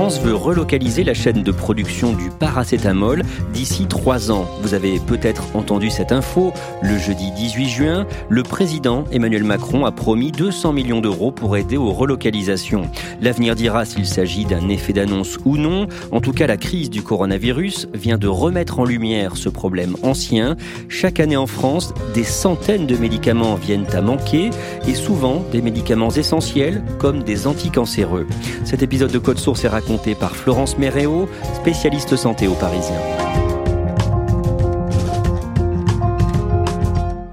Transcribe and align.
France 0.00 0.18
veut 0.18 0.34
relocaliser 0.34 1.04
la 1.04 1.12
chaîne 1.12 1.42
de 1.42 1.52
production 1.52 2.14
du 2.14 2.30
paracétamol 2.30 3.22
d'ici 3.52 3.84
trois 3.84 4.32
ans. 4.32 4.46
Vous 4.62 4.72
avez 4.72 4.98
peut-être 4.98 5.54
entendu 5.54 5.90
cette 5.90 6.10
info. 6.10 6.54
Le 6.80 6.96
jeudi 6.96 7.30
18 7.32 7.68
juin, 7.68 8.06
le 8.30 8.42
président 8.42 9.04
Emmanuel 9.12 9.44
Macron 9.44 9.84
a 9.84 9.92
promis 9.92 10.32
200 10.32 10.72
millions 10.72 11.02
d'euros 11.02 11.32
pour 11.32 11.54
aider 11.54 11.76
aux 11.76 11.92
relocalisations. 11.92 12.90
L'avenir 13.20 13.54
dira 13.54 13.84
s'il 13.84 14.06
s'agit 14.06 14.46
d'un 14.46 14.70
effet 14.70 14.94
d'annonce 14.94 15.38
ou 15.44 15.58
non. 15.58 15.86
En 16.12 16.22
tout 16.22 16.32
cas, 16.32 16.46
la 16.46 16.56
crise 16.56 16.88
du 16.88 17.02
coronavirus 17.02 17.88
vient 17.92 18.16
de 18.16 18.26
remettre 18.26 18.78
en 18.78 18.86
lumière 18.86 19.36
ce 19.36 19.50
problème 19.50 19.96
ancien. 20.02 20.56
Chaque 20.88 21.20
année 21.20 21.36
en 21.36 21.46
France, 21.46 21.92
des 22.14 22.24
centaines 22.24 22.86
de 22.86 22.96
médicaments 22.96 23.56
viennent 23.56 23.84
à 23.92 24.00
manquer 24.00 24.48
et 24.88 24.94
souvent 24.94 25.44
des 25.52 25.60
médicaments 25.60 26.10
essentiels 26.10 26.82
comme 26.98 27.22
des 27.22 27.46
anticancéreux. 27.46 28.26
Cet 28.64 28.82
épisode 28.82 29.12
de 29.12 29.18
Code 29.18 29.38
Source 29.38 29.62
est 29.64 29.68
raconté 29.68 29.89
par 30.18 30.36
Florence 30.36 30.78
Méréo, 30.78 31.28
spécialiste 31.54 32.16
santé 32.16 32.46
au 32.46 32.54
Parisien. 32.54 33.49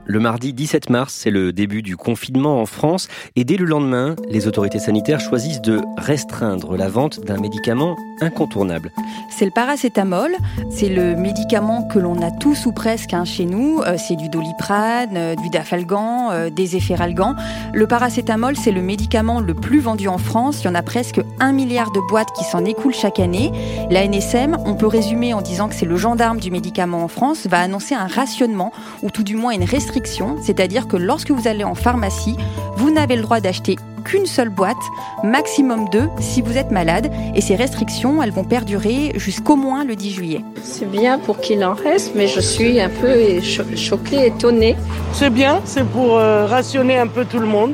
Le 0.09 0.21
mardi 0.21 0.53
17 0.53 0.89
mars, 0.89 1.13
c'est 1.13 1.31
le 1.31 1.51
début 1.51 1.81
du 1.81 1.97
confinement 1.97 2.61
en 2.61 2.65
France 2.65 3.09
et 3.35 3.43
dès 3.43 3.57
le 3.57 3.65
lendemain, 3.65 4.15
les 4.29 4.47
autorités 4.47 4.79
sanitaires 4.79 5.19
choisissent 5.19 5.61
de 5.61 5.81
restreindre 5.97 6.77
la 6.77 6.87
vente 6.87 7.19
d'un 7.25 7.37
médicament 7.37 7.97
incontournable. 8.21 8.93
C'est 9.29 9.43
le 9.43 9.51
paracétamol, 9.51 10.31
c'est 10.71 10.87
le 10.87 11.17
médicament 11.17 11.83
que 11.83 11.99
l'on 11.99 12.21
a 12.21 12.31
tous 12.31 12.65
ou 12.65 12.71
presque 12.71 13.13
hein, 13.13 13.25
chez 13.25 13.43
nous, 13.43 13.81
euh, 13.81 13.97
c'est 13.97 14.15
du 14.15 14.29
doliprane, 14.29 15.17
euh, 15.17 15.35
du 15.35 15.49
dafalgan, 15.49 16.29
euh, 16.31 16.49
des 16.49 16.77
efferalgan. 16.77 17.35
Le 17.73 17.85
paracétamol, 17.85 18.55
c'est 18.55 18.71
le 18.71 18.81
médicament 18.81 19.41
le 19.41 19.53
plus 19.53 19.81
vendu 19.81 20.07
en 20.07 20.17
France, 20.17 20.61
il 20.63 20.67
y 20.67 20.69
en 20.69 20.75
a 20.75 20.83
presque 20.83 21.19
un 21.41 21.51
milliard 21.51 21.91
de 21.91 21.99
boîtes 21.99 22.31
qui 22.31 22.45
s'en 22.45 22.63
écoulent 22.63 22.93
chaque 22.93 23.19
année. 23.19 23.51
La 23.91 24.07
NSM, 24.07 24.57
on 24.65 24.75
peut 24.75 24.87
résumer 24.87 25.33
en 25.33 25.41
disant 25.41 25.67
que 25.67 25.75
c'est 25.75 25.85
le 25.85 25.97
gendarme 25.97 26.39
du 26.39 26.49
médicament 26.49 27.03
en 27.03 27.09
France, 27.09 27.45
va 27.45 27.59
annoncer 27.59 27.93
un 27.93 28.07
rationnement 28.07 28.71
ou 29.03 29.11
tout 29.11 29.23
du 29.23 29.35
moins 29.35 29.51
une 29.51 29.65
restriction 29.65 29.96
c'est-à-dire 30.41 30.87
que 30.87 30.97
lorsque 30.97 31.31
vous 31.31 31.47
allez 31.47 31.63
en 31.63 31.75
pharmacie, 31.75 32.35
vous 32.75 32.91
n'avez 32.91 33.15
le 33.15 33.21
droit 33.21 33.39
d'acheter 33.39 33.77
qu'une 34.03 34.25
seule 34.25 34.49
boîte, 34.49 34.77
maximum 35.23 35.89
deux 35.89 36.07
si 36.19 36.41
vous 36.41 36.57
êtes 36.57 36.71
malade. 36.71 37.11
Et 37.35 37.41
ces 37.41 37.55
restrictions, 37.55 38.21
elles 38.21 38.31
vont 38.31 38.43
perdurer 38.43 39.13
jusqu'au 39.15 39.55
moins 39.55 39.83
le 39.83 39.95
10 39.95 40.11
juillet. 40.11 40.43
C'est 40.63 40.89
bien 40.89 41.19
pour 41.19 41.39
qu'il 41.39 41.63
en 41.65 41.73
reste, 41.73 42.13
mais 42.15 42.27
je 42.27 42.39
suis 42.39 42.79
un 42.79 42.89
peu 42.89 43.41
choquée, 43.75 44.27
étonnée. 44.27 44.75
C'est 45.13 45.29
bien, 45.29 45.61
c'est 45.65 45.85
pour 45.85 46.17
euh, 46.17 46.45
rationner 46.45 46.97
un 46.97 47.07
peu 47.07 47.25
tout 47.25 47.39
le 47.39 47.47
monde. 47.47 47.73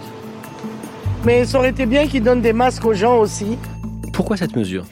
Mais 1.26 1.46
ça 1.46 1.60
aurait 1.60 1.70
été 1.70 1.86
bien 1.86 2.08
qu'ils 2.08 2.24
donnent 2.24 2.42
des 2.42 2.54
masques 2.54 2.86
aux 2.86 2.94
gens 2.94 3.18
aussi. 3.18 3.58
Pourquoi 4.14 4.38
cette 4.38 4.56
mesure? 4.56 4.86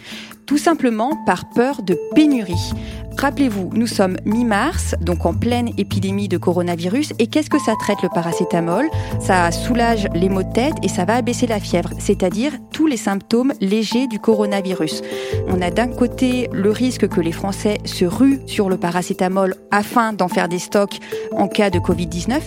Tout 0.46 0.58
simplement 0.58 1.18
par 1.26 1.50
peur 1.50 1.82
de 1.82 1.98
pénurie. 2.14 2.72
Rappelez-vous, 3.18 3.70
nous 3.74 3.88
sommes 3.88 4.18
mi-mars, 4.26 4.96
donc 5.02 5.26
en 5.26 5.34
pleine 5.34 5.70
épidémie 5.78 6.28
de 6.28 6.38
coronavirus. 6.38 7.14
Et 7.20 7.28
qu'est-ce 7.28 7.50
que 7.50 7.60
ça 7.60 7.74
traite 7.80 8.02
le 8.02 8.10
paracétamol? 8.10 8.86
Ça 9.20 9.52
soulage 9.52 10.08
les 10.16 10.30
maux 10.30 10.44
de 10.44 10.52
tête 10.52 10.74
et 10.82 10.88
ça 10.88 11.06
va 11.06 11.16
abaisser 11.16 11.46
la 11.46 11.60
fièvre, 11.60 11.92
c'est-à-dire 12.00 12.54
tous 12.72 12.88
les 12.88 12.98
symptômes 12.98 13.54
légers 13.62 14.08
du 14.08 14.20
coronavirus. 14.20 15.04
On 15.48 15.62
a 15.62 15.70
d'un 15.70 15.88
côté 15.88 16.50
le 16.52 16.72
risque 16.72 17.08
que 17.08 17.22
les 17.22 17.32
Français 17.32 17.78
se 17.86 18.06
ruent 18.06 18.42
sur 18.48 18.70
le 18.70 18.78
paracétamol 18.78 19.56
afin 19.70 20.14
d'en 20.14 20.28
faire 20.28 20.48
des 20.48 20.60
stocks 20.60 21.00
en 21.32 21.48
cas 21.48 21.70
de 21.70 21.80
Covid-19. 21.80 22.40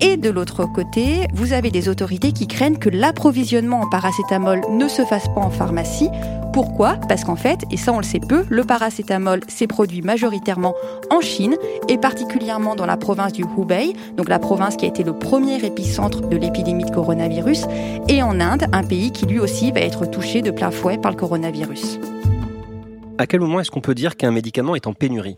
Et 0.00 0.16
de 0.16 0.30
l'autre 0.30 0.66
côté, 0.66 1.26
vous 1.34 1.52
avez 1.52 1.70
des 1.70 1.88
autorités 1.88 2.32
qui 2.32 2.46
craignent 2.46 2.78
que 2.78 2.88
l'approvisionnement 2.88 3.82
en 3.82 3.88
paracétamol 3.88 4.62
ne 4.70 4.88
se 4.88 5.04
fasse 5.04 5.26
pas 5.34 5.40
en 5.40 5.50
pharmacie 5.50 6.08
pourquoi? 6.52 6.96
Parce 7.08 7.24
qu'en 7.24 7.36
fait, 7.36 7.60
et 7.70 7.78
ça 7.78 7.92
on 7.92 7.96
le 7.96 8.04
sait 8.04 8.20
peu, 8.20 8.44
le 8.50 8.64
paracétamol 8.64 9.40
s'est 9.48 9.66
produit 9.66 10.02
majoritairement 10.12 10.74
en 11.08 11.22
Chine 11.22 11.56
et 11.88 11.96
particulièrement 11.96 12.74
dans 12.74 12.84
la 12.84 12.98
province 12.98 13.32
du 13.32 13.44
Hubei, 13.56 13.94
donc 14.14 14.28
la 14.28 14.38
province 14.38 14.76
qui 14.76 14.84
a 14.84 14.88
été 14.88 15.04
le 15.04 15.14
premier 15.14 15.64
épicentre 15.64 16.20
de 16.20 16.36
l'épidémie 16.36 16.84
de 16.84 16.90
coronavirus, 16.90 17.64
et 18.08 18.22
en 18.22 18.38
Inde, 18.38 18.66
un 18.72 18.82
pays 18.82 19.10
qui 19.10 19.24
lui 19.24 19.40
aussi 19.40 19.72
va 19.72 19.80
être 19.80 20.04
touché 20.04 20.42
de 20.42 20.50
plein 20.50 20.70
fouet 20.70 20.98
par 20.98 21.12
le 21.12 21.16
coronavirus 21.16 21.98
à 23.22 23.26
quel 23.26 23.40
moment 23.40 23.60
est-ce 23.60 23.70
qu'on 23.70 23.80
peut 23.80 23.94
dire 23.94 24.16
qu'un 24.16 24.32
médicament 24.32 24.74
est 24.74 24.88
en 24.88 24.94
pénurie? 24.94 25.36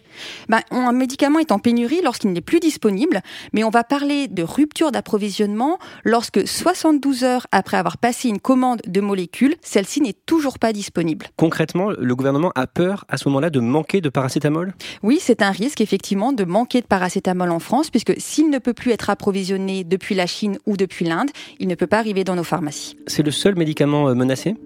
Ben, 0.49 0.61
Un 0.71 0.93
médicament 0.93 1.39
est 1.39 1.53
en 1.53 1.59
pénurie 1.59 2.01
lorsqu'il 2.03 2.33
n'est 2.33 2.41
plus 2.41 2.59
disponible, 2.59 3.21
mais 3.53 3.63
on 3.63 3.69
va 3.69 3.85
parler 3.85 4.27
de 4.27 4.43
rupture 4.43 4.91
d'approvisionnement 4.91 5.79
lorsque 6.03 6.49
72 6.49 7.25
heures 7.25 7.47
après 7.53 7.77
avoir 7.77 7.99
passé 7.99 8.31
une 8.31 8.41
commande 8.41 8.81
de 8.87 9.01
molécules, 9.03 9.55
celle-ci 9.61 10.01
n'est 10.01 10.15
toujours 10.15 10.59
pas 10.59 10.73
disponible. 10.73 11.27
Concrètement, 11.37 11.91
le 11.91 12.17
gouvernement 12.17 12.53
a 12.55 12.67
peur 12.67 13.05
à 13.09 13.19
ce 13.19 13.29
moment-là 13.29 13.51
de 13.51 13.61
manquer 13.61 14.01
de 14.01 14.09
paracétamol? 14.09 14.73
Oui, 15.03 15.19
c'est 15.21 15.43
un 15.43 15.51
risque 15.51 15.83
effectivement 15.83 16.33
de 16.33 16.45
manquer 16.45 16.81
de 16.81 16.87
paracétamol 16.87 17.51
en 17.51 17.59
France, 17.59 17.91
puisque 17.91 18.15
s'il 18.17 18.49
ne 18.49 18.59
peut 18.59 18.73
plus 18.73 18.93
être 18.93 19.11
approvisionné 19.11 19.85
depuis 19.85 20.15
la 20.15 20.27
Chine 20.27 20.59
ou 20.65 20.79
depuis 20.79 21.05
l'Inde, 21.05 21.29
il 21.59 21.69
ne 21.69 21.75
peut 21.75 21.87
pas 21.87 21.99
arriver 21.99 22.25
dans 22.25 22.35
nos 22.35 22.45
pharmacies. 22.45 22.97
C'est 23.07 23.23
le 23.23 23.31
seul 23.31 23.57
médicament 23.57 24.09
euh, 24.09 24.15
menacé? 24.15 24.57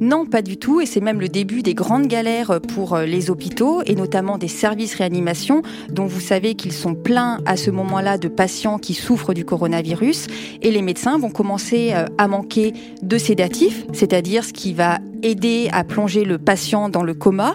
Non, 0.00 0.26
pas 0.26 0.42
du 0.42 0.56
tout, 0.56 0.80
et 0.80 0.86
c'est 0.86 1.00
même 1.00 1.20
le 1.20 1.28
début 1.28 1.62
des 1.62 1.74
grandes 1.74 2.06
galères 2.06 2.60
pour 2.60 2.94
euh, 2.94 3.04
les 3.04 3.30
hôpitaux, 3.30 3.82
et 3.86 3.94
notamment 3.94 4.38
des 4.38 4.48
services 4.48 4.94
réanimation, 4.94 5.62
dont 5.90 6.06
vous 6.06 6.20
savez 6.20 6.54
qu'ils 6.54 6.72
sont 6.72 6.94
pleins 6.94 7.38
à 7.46 7.56
ce 7.56 7.70
moment-là 7.70 8.18
de 8.18 8.28
patients 8.28 8.78
qui 8.78 8.94
souffrent 8.94 9.34
du 9.34 9.44
coronavirus, 9.44 10.26
et 10.62 10.70
les 10.70 10.82
médecins 10.82 11.18
vont 11.18 11.30
commencer 11.30 11.90
euh, 11.92 12.06
à 12.18 12.28
manquer 12.28 12.72
de 13.02 13.18
sédatifs, 13.18 13.84
c'est-à-dire 13.92 14.44
ce 14.44 14.52
qui 14.52 14.72
va 14.72 14.98
aider 15.22 15.68
à 15.72 15.84
plonger 15.84 16.24
le 16.24 16.38
patient 16.38 16.88
dans 16.88 17.02
le 17.02 17.14
coma. 17.14 17.54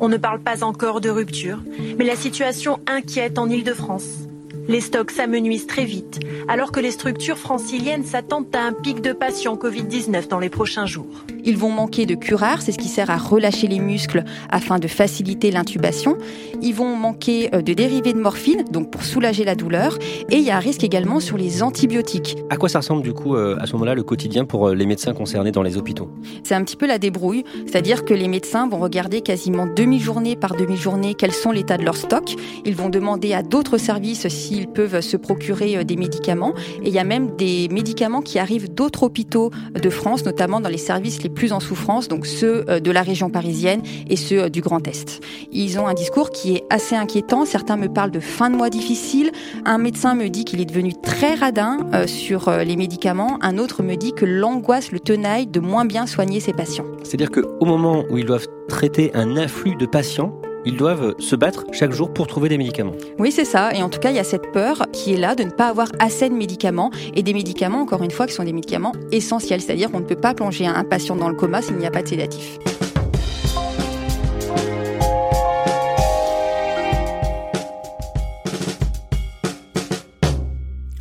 On 0.00 0.08
ne 0.08 0.16
parle 0.16 0.40
pas 0.40 0.62
encore 0.62 1.00
de 1.00 1.08
rupture, 1.08 1.62
mais 1.98 2.04
la 2.04 2.16
situation 2.16 2.78
inquiète 2.86 3.38
en 3.38 3.48
Ile-de-France. 3.48 4.26
Les 4.68 4.80
stocks 4.80 5.12
s'amenuisent 5.12 5.68
très 5.68 5.84
vite, 5.84 6.18
alors 6.48 6.72
que 6.72 6.80
les 6.80 6.90
structures 6.90 7.38
franciliennes 7.38 8.04
s'attendent 8.04 8.46
à 8.52 8.62
un 8.62 8.72
pic 8.72 9.00
de 9.00 9.12
patients 9.12 9.54
Covid-19 9.54 10.26
dans 10.28 10.40
les 10.40 10.48
prochains 10.48 10.86
jours. 10.86 11.06
Ils 11.44 11.56
vont 11.56 11.70
manquer 11.70 12.06
de 12.06 12.16
curare, 12.16 12.60
c'est 12.60 12.72
ce 12.72 12.78
qui 12.78 12.88
sert 12.88 13.08
à 13.08 13.16
relâcher 13.16 13.68
les 13.68 13.78
muscles 13.78 14.24
afin 14.50 14.80
de 14.80 14.88
faciliter 14.88 15.52
l'intubation. 15.52 16.18
Ils 16.60 16.74
vont 16.74 16.96
manquer 16.96 17.54
euh, 17.54 17.62
de 17.62 17.72
dérivés 17.72 18.12
de 18.12 18.18
morphine, 18.18 18.64
donc 18.72 18.90
pour 18.90 19.04
soulager 19.04 19.44
la 19.44 19.54
douleur. 19.54 19.96
Et 20.30 20.38
il 20.38 20.42
y 20.42 20.50
a 20.50 20.56
un 20.56 20.60
risque 20.60 20.82
également 20.82 21.20
sur 21.20 21.36
les 21.36 21.62
antibiotiques. 21.62 22.36
À 22.50 22.56
quoi 22.56 22.68
ça 22.68 22.80
ressemble 22.80 23.02
du 23.02 23.12
coup 23.12 23.36
euh, 23.36 23.56
à 23.60 23.66
ce 23.66 23.74
moment-là 23.74 23.94
le 23.94 24.02
quotidien 24.02 24.44
pour 24.44 24.68
euh, 24.68 24.74
les 24.74 24.86
médecins 24.86 25.14
concernés 25.14 25.52
dans 25.52 25.62
les 25.62 25.76
hôpitaux? 25.76 26.10
C'est 26.42 26.56
un 26.56 26.64
petit 26.64 26.76
peu 26.76 26.88
la 26.88 26.98
débrouille, 26.98 27.44
c'est-à-dire 27.66 28.04
que 28.04 28.14
les 28.14 28.26
médecins 28.26 28.66
vont 28.66 28.78
regarder 28.78 29.20
quasiment 29.20 29.66
demi-journée 29.66 30.34
par 30.34 30.56
demi-journée 30.56 31.14
quels 31.14 31.32
sont 31.32 31.52
l'état 31.52 31.76
de 31.76 31.84
leur 31.84 31.96
stock. 31.96 32.34
Ils 32.64 32.74
vont 32.74 32.88
demander 32.88 33.34
à 33.34 33.44
d'autres 33.44 33.78
services 33.78 34.26
si 34.26 34.55
s'ils 34.56 34.68
peuvent 34.68 35.00
se 35.00 35.16
procurer 35.16 35.84
des 35.84 35.96
médicaments. 35.96 36.54
Et 36.82 36.88
il 36.88 36.94
y 36.94 36.98
a 36.98 37.04
même 37.04 37.36
des 37.36 37.68
médicaments 37.70 38.22
qui 38.22 38.38
arrivent 38.38 38.72
d'autres 38.72 39.02
hôpitaux 39.02 39.50
de 39.74 39.90
France, 39.90 40.24
notamment 40.24 40.60
dans 40.60 40.68
les 40.68 40.78
services 40.78 41.22
les 41.22 41.28
plus 41.28 41.52
en 41.52 41.60
souffrance, 41.60 42.08
donc 42.08 42.26
ceux 42.26 42.64
de 42.64 42.90
la 42.90 43.02
région 43.02 43.28
parisienne 43.28 43.82
et 44.08 44.16
ceux 44.16 44.48
du 44.48 44.62
Grand 44.62 44.86
Est. 44.88 45.20
Ils 45.52 45.78
ont 45.78 45.86
un 45.86 45.94
discours 45.94 46.30
qui 46.30 46.54
est 46.54 46.64
assez 46.70 46.96
inquiétant. 46.96 47.44
Certains 47.44 47.76
me 47.76 47.88
parlent 47.88 48.10
de 48.10 48.20
fin 48.20 48.48
de 48.48 48.56
mois 48.56 48.70
difficile. 48.70 49.30
Un 49.64 49.78
médecin 49.78 50.14
me 50.14 50.28
dit 50.28 50.44
qu'il 50.44 50.60
est 50.60 50.66
devenu 50.66 50.94
très 50.94 51.34
radin 51.34 51.78
sur 52.06 52.50
les 52.50 52.76
médicaments. 52.76 53.38
Un 53.42 53.58
autre 53.58 53.82
me 53.82 53.96
dit 53.96 54.12
que 54.12 54.24
l'angoisse 54.24 54.90
le 54.90 55.00
tenaille 55.00 55.46
de 55.46 55.60
moins 55.60 55.84
bien 55.84 56.06
soigner 56.06 56.40
ses 56.40 56.52
patients. 56.52 56.86
C'est-à-dire 57.02 57.30
qu'au 57.30 57.64
moment 57.64 58.04
où 58.10 58.16
ils 58.16 58.26
doivent 58.26 58.46
traiter 58.68 59.10
un 59.14 59.36
afflux 59.36 59.76
de 59.76 59.86
patients, 59.86 60.32
ils 60.66 60.76
doivent 60.76 61.14
se 61.20 61.36
battre 61.36 61.64
chaque 61.72 61.92
jour 61.92 62.12
pour 62.12 62.26
trouver 62.26 62.48
des 62.48 62.58
médicaments. 62.58 62.92
Oui, 63.18 63.30
c'est 63.30 63.44
ça. 63.44 63.72
Et 63.72 63.82
en 63.82 63.88
tout 63.88 64.00
cas, 64.00 64.10
il 64.10 64.16
y 64.16 64.18
a 64.18 64.24
cette 64.24 64.50
peur 64.52 64.86
qui 64.92 65.14
est 65.14 65.16
là 65.16 65.36
de 65.36 65.44
ne 65.44 65.50
pas 65.50 65.68
avoir 65.68 65.88
assez 66.00 66.28
de 66.28 66.34
médicaments. 66.34 66.90
Et 67.14 67.22
des 67.22 67.32
médicaments, 67.32 67.80
encore 67.80 68.02
une 68.02 68.10
fois, 68.10 68.26
qui 68.26 68.34
sont 68.34 68.42
des 68.42 68.52
médicaments 68.52 68.92
essentiels. 69.12 69.60
C'est-à-dire 69.60 69.90
qu'on 69.92 70.00
ne 70.00 70.04
peut 70.04 70.16
pas 70.16 70.34
plonger 70.34 70.66
un 70.66 70.82
patient 70.82 71.14
dans 71.14 71.28
le 71.28 71.36
coma 71.36 71.62
s'il 71.62 71.76
n'y 71.76 71.86
a 71.86 71.90
pas 71.92 72.02
de 72.02 72.08
sédatif. 72.08 72.58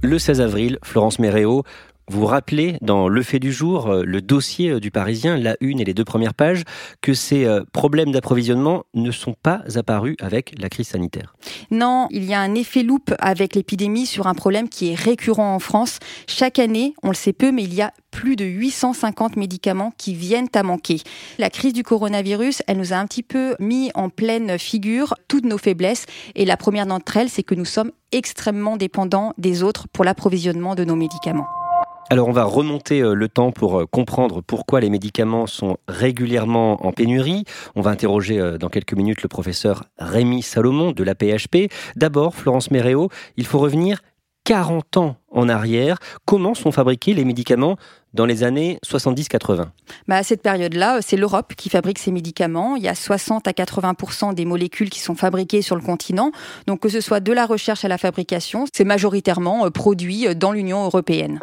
Le 0.03 0.19
16 0.19 0.41
avril, 0.41 0.77
Florence 0.83 1.17
Méréo, 1.17 1.63
vous 2.07 2.25
rappelez 2.25 2.77
dans 2.81 3.07
Le 3.07 3.23
fait 3.23 3.39
du 3.39 3.51
jour, 3.51 3.87
euh, 3.87 4.03
le 4.05 4.21
dossier 4.21 4.69
euh, 4.69 4.79
du 4.79 4.91
Parisien, 4.91 5.37
la 5.37 5.57
une 5.59 5.79
et 5.79 5.83
les 5.83 5.93
deux 5.93 6.05
premières 6.05 6.35
pages, 6.35 6.63
que 7.01 7.13
ces 7.13 7.45
euh, 7.45 7.63
problèmes 7.73 8.11
d'approvisionnement 8.11 8.83
ne 8.93 9.11
sont 9.11 9.33
pas 9.41 9.61
apparus 9.75 10.15
avec 10.21 10.53
la 10.59 10.69
crise 10.69 10.89
sanitaire. 10.89 11.35
Non, 11.71 12.07
il 12.11 12.23
y 12.25 12.33
a 12.33 12.39
un 12.39 12.53
effet 12.53 12.83
loupe 12.83 13.13
avec 13.19 13.55
l'épidémie 13.55 14.05
sur 14.05 14.27
un 14.27 14.35
problème 14.35 14.69
qui 14.69 14.91
est 14.91 14.95
récurrent 14.95 15.55
en 15.55 15.59
France. 15.59 15.97
Chaque 16.27 16.59
année, 16.59 16.93
on 17.01 17.09
le 17.09 17.15
sait 17.15 17.33
peu, 17.33 17.51
mais 17.51 17.63
il 17.63 17.73
y 17.73 17.81
a 17.81 17.91
plus 18.11 18.35
de 18.35 18.45
850 18.45 19.35
médicaments 19.35 19.91
qui 19.97 20.13
viennent 20.13 20.47
à 20.53 20.63
manquer. 20.63 21.01
La 21.39 21.49
crise 21.49 21.73
du 21.73 21.83
coronavirus, 21.83 22.61
elle 22.67 22.77
nous 22.77 22.93
a 22.93 22.97
un 22.97 23.07
petit 23.07 23.23
peu 23.23 23.55
mis 23.59 23.91
en 23.95 24.09
pleine 24.09 24.59
figure 24.59 25.15
toutes 25.27 25.45
nos 25.45 25.57
faiblesses. 25.57 26.05
Et 26.35 26.45
la 26.45 26.55
première 26.55 26.85
d'entre 26.85 27.17
elles, 27.17 27.29
c'est 27.29 27.43
que 27.43 27.55
nous 27.55 27.65
sommes 27.65 27.91
extrêmement 28.11 28.77
dépendants 28.77 29.33
des 29.37 29.63
autres 29.63 29.87
pour 29.87 30.05
l'approvisionnement 30.05 30.75
de 30.75 30.85
nos 30.85 30.95
médicaments. 30.95 31.47
Alors 32.11 32.27
on 32.27 32.31
va 32.31 32.43
remonter 32.43 33.01
euh, 33.01 33.15
le 33.15 33.27
temps 33.27 33.51
pour 33.51 33.79
euh, 33.79 33.85
comprendre 33.87 34.41
pourquoi 34.45 34.79
les 34.79 34.91
médicaments 34.91 35.47
sont 35.47 35.77
régulièrement 35.87 36.85
en 36.85 36.91
pénurie. 36.91 37.45
On 37.75 37.81
va 37.81 37.89
interroger 37.89 38.39
euh, 38.39 38.59
dans 38.59 38.69
quelques 38.69 38.93
minutes 38.93 39.23
le 39.23 39.27
professeur 39.27 39.85
Rémi 39.97 40.43
Salomon 40.43 40.91
de 40.91 41.03
la 41.03 41.15
PHP. 41.15 41.71
D'abord, 41.95 42.35
Florence 42.35 42.69
Méréo, 42.69 43.09
il 43.37 43.47
faut 43.47 43.57
revenir 43.57 44.01
40 44.43 44.97
ans 44.97 45.15
en 45.31 45.49
arrière. 45.49 45.97
Comment 46.25 46.53
sont 46.53 46.71
fabriqués 46.71 47.15
les 47.15 47.25
médicaments 47.25 47.75
dans 48.13 48.27
les 48.27 48.43
années 48.43 48.77
70-80 48.85 49.65
bah 50.07 50.17
À 50.17 50.21
cette 50.23 50.43
période-là, 50.43 50.99
c'est 51.01 51.17
l'Europe 51.17 51.55
qui 51.57 51.69
fabrique 51.69 51.97
ces 51.97 52.11
médicaments. 52.11 52.75
Il 52.75 52.83
y 52.83 52.87
a 52.87 52.93
60 52.93 53.47
à 53.47 53.53
80 53.53 54.33
des 54.33 54.45
molécules 54.45 54.91
qui 54.91 54.99
sont 54.99 55.15
fabriquées 55.15 55.63
sur 55.63 55.75
le 55.75 55.81
continent. 55.81 56.31
Donc 56.67 56.81
que 56.81 56.89
ce 56.89 57.01
soit 57.01 57.19
de 57.19 57.33
la 57.33 57.47
recherche 57.47 57.83
à 57.83 57.87
la 57.87 57.97
fabrication, 57.97 58.65
c'est 58.71 58.85
majoritairement 58.85 59.71
produit 59.71 60.27
dans 60.35 60.51
l'Union 60.51 60.85
européenne. 60.85 61.39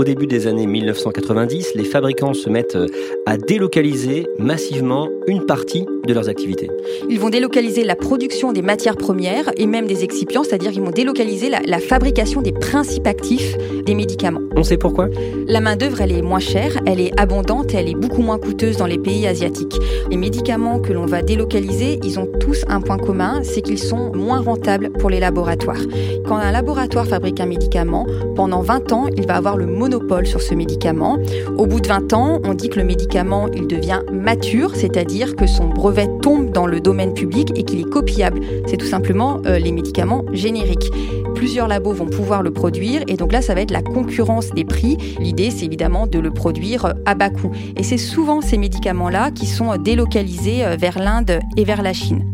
Au 0.00 0.04
début 0.04 0.26
des 0.26 0.46
années 0.46 0.66
1990, 0.66 1.72
les 1.74 1.84
fabricants 1.84 2.32
se 2.32 2.48
mettent 2.48 2.74
euh, 2.74 2.86
à 3.26 3.36
délocaliser 3.36 4.26
massivement 4.38 5.10
une 5.26 5.44
partie 5.44 5.84
de 6.06 6.14
leurs 6.14 6.30
activités. 6.30 6.70
Ils 7.10 7.20
vont 7.20 7.28
délocaliser 7.28 7.84
la 7.84 7.96
production 7.96 8.54
des 8.54 8.62
matières 8.62 8.96
premières 8.96 9.50
et 9.58 9.66
même 9.66 9.86
des 9.86 10.02
excipients, 10.02 10.42
c'est-à-dire 10.42 10.72
ils 10.72 10.80
vont 10.80 10.90
délocaliser 10.90 11.50
la, 11.50 11.60
la, 11.66 11.80
fabrication 11.80 12.40
des 12.40 12.52
principes 12.52 13.06
actifs 13.06 13.58
des 13.84 13.94
médicaments. 13.94 14.40
On 14.56 14.64
sait 14.64 14.78
pourquoi? 14.78 15.08
La 15.46 15.60
main-d'œuvre, 15.60 16.00
elle 16.00 16.12
est 16.12 16.22
moins 16.22 16.40
chère, 16.40 16.80
elle 16.86 17.00
est 17.00 17.12
abondante 17.20 17.74
et 17.74 17.76
elle 17.76 17.88
est 17.90 17.94
beaucoup 17.94 18.22
moins 18.22 18.38
coûteuse 18.38 18.78
dans 18.78 18.86
les 18.86 18.98
pays 18.98 19.26
asiatiques. 19.26 19.76
Les 20.10 20.16
médicaments 20.16 20.80
que 20.80 20.94
l'on 20.94 21.04
va 21.04 21.20
délocaliser, 21.20 22.00
ils 22.02 22.18
ont 22.18 22.28
tous 22.40 22.64
un 22.68 22.80
point 22.80 22.96
commun, 22.96 23.42
c'est 23.42 23.60
qu'ils 23.60 23.78
sont 23.78 24.12
moins 24.14 24.40
rentables 24.40 24.92
pour 24.92 25.10
les 25.10 25.20
laboratoires. 25.20 25.82
Quand 26.26 26.36
un 26.36 26.52
laboratoire 26.52 27.06
fabrique 27.06 27.38
un 27.40 27.46
médicament, 27.46 28.06
pendant 28.34 28.62
20 28.62 28.92
ans, 28.92 29.06
il 29.14 29.26
va 29.26 29.36
avoir 29.36 29.58
le 29.58 29.66
monopole 29.66 29.89
monopole 29.90 30.26
sur 30.26 30.40
ce 30.40 30.54
médicament. 30.54 31.18
Au 31.58 31.66
bout 31.66 31.80
de 31.80 31.88
20 31.88 32.12
ans, 32.12 32.40
on 32.44 32.54
dit 32.54 32.68
que 32.68 32.78
le 32.78 32.84
médicament, 32.84 33.48
il 33.48 33.66
devient 33.66 34.02
mature, 34.12 34.76
c'est-à-dire 34.76 35.34
que 35.34 35.48
son 35.48 35.68
brevet 35.68 36.08
tombe 36.22 36.52
dans 36.52 36.66
le 36.66 36.80
domaine 36.80 37.12
public 37.12 37.50
et 37.56 37.64
qu'il 37.64 37.80
est 37.80 37.90
copiable. 37.90 38.40
C'est 38.66 38.76
tout 38.76 38.86
simplement 38.86 39.42
euh, 39.46 39.58
les 39.58 39.72
médicaments 39.72 40.24
génériques. 40.32 40.90
Plusieurs 41.34 41.66
labos 41.66 41.92
vont 41.92 42.06
pouvoir 42.06 42.42
le 42.42 42.52
produire 42.52 43.02
et 43.08 43.16
donc 43.16 43.32
là, 43.32 43.42
ça 43.42 43.54
va 43.54 43.62
être 43.62 43.72
la 43.72 43.82
concurrence 43.82 44.50
des 44.50 44.64
prix. 44.64 44.96
L'idée, 45.18 45.50
c'est 45.50 45.64
évidemment 45.64 46.06
de 46.06 46.20
le 46.20 46.30
produire 46.30 46.84
euh, 46.84 46.92
à 47.04 47.16
bas 47.16 47.30
coût. 47.30 47.50
Et 47.76 47.82
c'est 47.82 47.98
souvent 47.98 48.40
ces 48.40 48.58
médicaments-là 48.58 49.32
qui 49.32 49.46
sont 49.46 49.76
délocalisés 49.76 50.64
euh, 50.64 50.76
vers 50.78 51.00
l'Inde 51.00 51.40
et 51.56 51.64
vers 51.64 51.82
la 51.82 51.92
Chine 51.92 52.30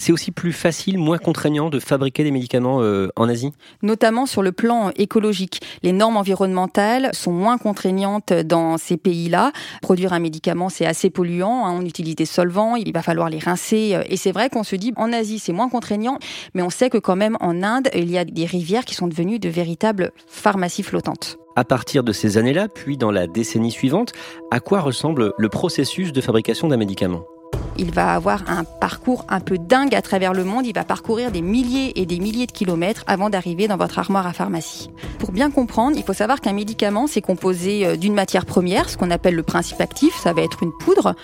c'est 0.00 0.12
aussi 0.12 0.32
plus 0.32 0.52
facile, 0.52 0.98
moins 0.98 1.18
contraignant 1.18 1.68
de 1.68 1.78
fabriquer 1.78 2.24
des 2.24 2.30
médicaments 2.30 2.78
euh, 2.80 3.08
en 3.16 3.28
Asie? 3.28 3.52
Notamment 3.82 4.26
sur 4.26 4.42
le 4.42 4.50
plan 4.50 4.90
écologique. 4.96 5.60
Les 5.82 5.92
normes 5.92 6.16
environnementales 6.16 7.10
sont 7.12 7.32
moins 7.32 7.58
contraignantes 7.58 8.32
dans 8.32 8.78
ces 8.78 8.96
pays-là. 8.96 9.52
Produire 9.82 10.14
un 10.14 10.18
médicament, 10.18 10.70
c'est 10.70 10.86
assez 10.86 11.10
polluant. 11.10 11.66
Hein. 11.66 11.78
On 11.78 11.84
utilise 11.84 12.16
des 12.16 12.24
solvants, 12.24 12.76
il 12.76 12.92
va 12.92 13.02
falloir 13.02 13.28
les 13.28 13.38
rincer. 13.38 13.94
Euh, 13.94 14.02
et 14.08 14.16
c'est 14.16 14.32
vrai 14.32 14.48
qu'on 14.48 14.64
se 14.64 14.74
dit, 14.74 14.92
en 14.96 15.12
Asie, 15.12 15.38
c'est 15.38 15.52
moins 15.52 15.68
contraignant, 15.68 16.18
mais 16.54 16.62
on 16.62 16.70
sait 16.70 16.88
que 16.88 16.98
quand 16.98 17.16
même 17.16 17.36
en 17.40 17.62
Inde, 17.62 17.88
il 17.94 18.10
y 18.10 18.16
a 18.16 18.24
des 18.24 18.46
rivières 18.46 18.86
qui 18.86 18.94
sont 18.94 19.06
devenues 19.06 19.38
de 19.38 19.50
véritables 19.50 20.12
pharmacies 20.26 20.82
flottantes. 20.82 21.36
À 21.56 21.64
partir 21.64 22.04
de 22.04 22.12
ces 22.12 22.38
années-là, 22.38 22.68
puis 22.68 22.96
dans 22.96 23.10
la 23.10 23.26
décennie 23.26 23.70
suivante, 23.70 24.12
à 24.50 24.60
quoi 24.60 24.80
ressemble 24.80 25.34
le 25.36 25.48
processus 25.50 26.12
de 26.12 26.20
fabrication 26.22 26.68
d'un 26.68 26.78
médicament? 26.78 27.22
Il 27.78 27.92
va 27.92 28.14
avoir 28.14 28.42
un 28.48 28.64
parcours 28.64 29.24
un 29.28 29.40
peu 29.40 29.58
dingue 29.58 29.94
à 29.94 30.02
travers 30.02 30.32
le 30.32 30.44
monde. 30.44 30.66
Il 30.66 30.74
va 30.74 30.84
parcourir 30.84 31.30
des 31.30 31.42
milliers 31.42 32.00
et 32.00 32.06
des 32.06 32.18
milliers 32.18 32.46
de 32.46 32.52
kilomètres 32.52 33.04
avant 33.06 33.30
d'arriver 33.30 33.68
dans 33.68 33.76
votre 33.76 33.98
armoire 33.98 34.26
à 34.26 34.32
pharmacie. 34.32 34.90
Pour 35.18 35.32
bien 35.32 35.50
comprendre, 35.50 35.96
il 35.96 36.04
faut 36.04 36.12
savoir 36.12 36.40
qu'un 36.40 36.52
médicament, 36.52 37.06
c'est 37.06 37.20
composé 37.20 37.86
euh, 37.86 37.96
d'une 37.96 38.14
matière 38.14 38.46
première, 38.46 38.88
ce 38.88 38.96
qu'on 38.96 39.10
appelle 39.10 39.34
le 39.34 39.42
principe 39.42 39.80
actif, 39.80 40.14
ça 40.18 40.32
va 40.32 40.42
être 40.42 40.62
une 40.62 40.72
poudre, 40.72 41.14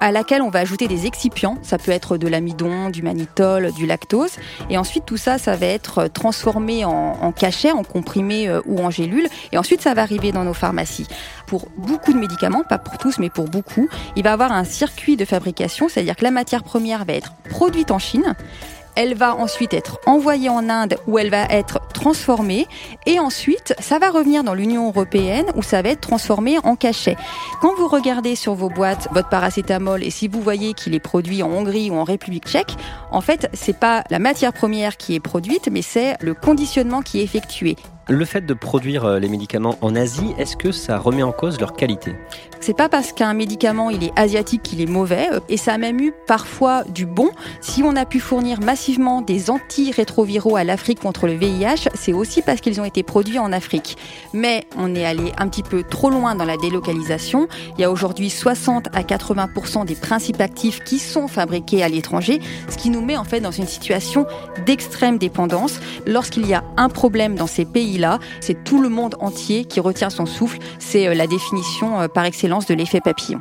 à 0.00 0.10
laquelle 0.10 0.42
on 0.42 0.50
va 0.50 0.58
ajouter 0.58 0.88
des 0.88 1.06
excipients. 1.06 1.58
Ça 1.62 1.78
peut 1.78 1.92
être 1.92 2.16
de 2.16 2.26
l'amidon, 2.26 2.90
du 2.90 3.02
mannitol, 3.02 3.72
du 3.72 3.86
lactose. 3.86 4.32
Et 4.68 4.76
ensuite, 4.76 5.04
tout 5.06 5.16
ça, 5.16 5.38
ça 5.38 5.54
va 5.54 5.66
être 5.66 6.08
transformé 6.08 6.84
en, 6.84 6.90
en 6.90 7.30
cachet, 7.30 7.70
en 7.70 7.84
comprimé 7.84 8.48
euh, 8.48 8.60
ou 8.66 8.80
en 8.80 8.90
gélule. 8.90 9.28
Et 9.52 9.58
ensuite, 9.58 9.80
ça 9.80 9.94
va 9.94 10.02
arriver 10.02 10.32
dans 10.32 10.42
nos 10.42 10.54
pharmacies. 10.54 11.06
Pour 11.46 11.68
beaucoup 11.76 12.12
de 12.12 12.18
médicaments, 12.18 12.64
pas 12.68 12.78
pour 12.78 12.98
tous, 12.98 13.18
mais 13.18 13.30
pour 13.30 13.44
beaucoup, 13.44 13.88
il 14.16 14.24
va 14.24 14.32
avoir 14.32 14.50
un 14.50 14.64
circuit 14.64 15.16
de 15.16 15.24
fabrication, 15.24 15.88
c'est-à-dire 15.92 16.16
que 16.16 16.24
la 16.24 16.30
matière 16.30 16.62
première 16.64 17.04
va 17.04 17.12
être 17.12 17.34
produite 17.50 17.90
en 17.90 17.98
Chine. 17.98 18.34
Elle 18.94 19.14
va 19.14 19.34
ensuite 19.34 19.72
être 19.72 20.00
envoyée 20.04 20.50
en 20.50 20.68
Inde 20.68 20.96
où 21.06 21.18
elle 21.18 21.30
va 21.30 21.44
être 21.44 21.80
transformée 21.94 22.66
et 23.06 23.18
ensuite 23.18 23.74
ça 23.78 23.98
va 23.98 24.10
revenir 24.10 24.44
dans 24.44 24.52
l'Union 24.52 24.88
européenne 24.88 25.46
où 25.54 25.62
ça 25.62 25.80
va 25.80 25.90
être 25.90 26.02
transformé 26.02 26.58
en 26.62 26.76
cachet. 26.76 27.16
Quand 27.62 27.74
vous 27.74 27.88
regardez 27.88 28.36
sur 28.36 28.54
vos 28.54 28.68
boîtes 28.68 29.08
votre 29.12 29.30
paracétamol 29.30 30.02
et 30.02 30.10
si 30.10 30.28
vous 30.28 30.42
voyez 30.42 30.74
qu'il 30.74 30.94
est 30.94 31.00
produit 31.00 31.42
en 31.42 31.50
Hongrie 31.50 31.90
ou 31.90 31.94
en 31.94 32.04
République 32.04 32.46
tchèque, 32.46 32.76
en 33.10 33.22
fait, 33.22 33.48
c'est 33.54 33.78
pas 33.78 34.04
la 34.10 34.18
matière 34.18 34.52
première 34.52 34.98
qui 34.98 35.14
est 35.14 35.20
produite 35.20 35.70
mais 35.72 35.82
c'est 35.82 36.16
le 36.20 36.34
conditionnement 36.34 37.00
qui 37.00 37.20
est 37.20 37.24
effectué. 37.24 37.76
Le 38.08 38.24
fait 38.24 38.44
de 38.44 38.52
produire 38.52 39.04
euh, 39.04 39.18
les 39.20 39.28
médicaments 39.28 39.76
en 39.80 39.94
Asie, 39.94 40.34
est-ce 40.36 40.56
que 40.56 40.72
ça 40.72 40.98
remet 40.98 41.22
en 41.22 41.30
cause 41.30 41.60
leur 41.60 41.74
qualité? 41.74 42.16
C'est 42.58 42.76
pas 42.76 42.88
parce 42.88 43.12
qu'un 43.12 43.32
médicament 43.32 43.90
il 43.90 44.02
est 44.02 44.12
asiatique 44.16 44.62
qu'il 44.62 44.80
est 44.80 44.86
mauvais, 44.86 45.28
euh, 45.32 45.38
et 45.48 45.56
ça 45.56 45.74
a 45.74 45.78
même 45.78 46.00
eu 46.00 46.12
parfois 46.26 46.82
du 46.82 47.06
bon. 47.06 47.30
Si 47.60 47.82
on 47.84 47.94
a 47.94 48.04
pu 48.04 48.18
fournir 48.18 48.60
massivement 48.60 49.22
des 49.22 49.50
antirétroviraux 49.50 50.56
à 50.56 50.64
l'Afrique 50.64 50.98
contre 50.98 51.28
le 51.28 51.34
VIH, 51.34 51.90
c'est 51.94 52.12
aussi 52.12 52.42
parce 52.42 52.60
qu'ils 52.60 52.80
ont 52.80 52.84
été 52.84 53.04
produits 53.04 53.38
en 53.38 53.52
Afrique. 53.52 53.96
Mais 54.32 54.64
on 54.76 54.96
est 54.96 55.04
allé 55.04 55.32
un 55.38 55.46
petit 55.46 55.62
peu 55.62 55.84
trop 55.84 56.10
loin 56.10 56.34
dans 56.34 56.44
la 56.44 56.56
délocalisation. 56.56 57.46
Il 57.78 57.82
y 57.82 57.84
a 57.84 57.90
aujourd'hui 57.90 58.30
60 58.30 58.88
à 58.92 59.04
80 59.04 59.84
des 59.86 59.94
principes 59.94 60.40
actifs 60.40 60.82
qui 60.82 60.98
sont 60.98 61.28
fabriqués 61.28 61.84
à 61.84 61.88
l'étranger, 61.88 62.40
ce 62.68 62.76
qui 62.76 62.90
nous 62.90 63.00
met 63.00 63.16
en 63.16 63.24
fait 63.24 63.40
dans 63.40 63.52
une 63.52 63.68
situation 63.68 64.26
d'extrême 64.66 65.18
dépendance. 65.18 65.78
Lorsqu'il 66.04 66.48
y 66.48 66.54
a 66.54 66.64
un 66.76 66.88
problème 66.88 67.36
dans 67.36 67.46
ces 67.46 67.64
pays 67.64 67.91
là 67.98 68.18
c'est 68.40 68.64
tout 68.64 68.82
le 68.82 68.88
monde 68.88 69.16
entier 69.20 69.64
qui 69.64 69.80
retient 69.80 70.10
son 70.10 70.26
souffle. 70.26 70.58
C'est 70.78 71.08
euh, 71.08 71.14
la 71.14 71.26
définition 71.26 72.00
euh, 72.00 72.08
par 72.08 72.24
excellence 72.24 72.66
de 72.66 72.74
l'effet 72.74 73.00
papillon. 73.00 73.40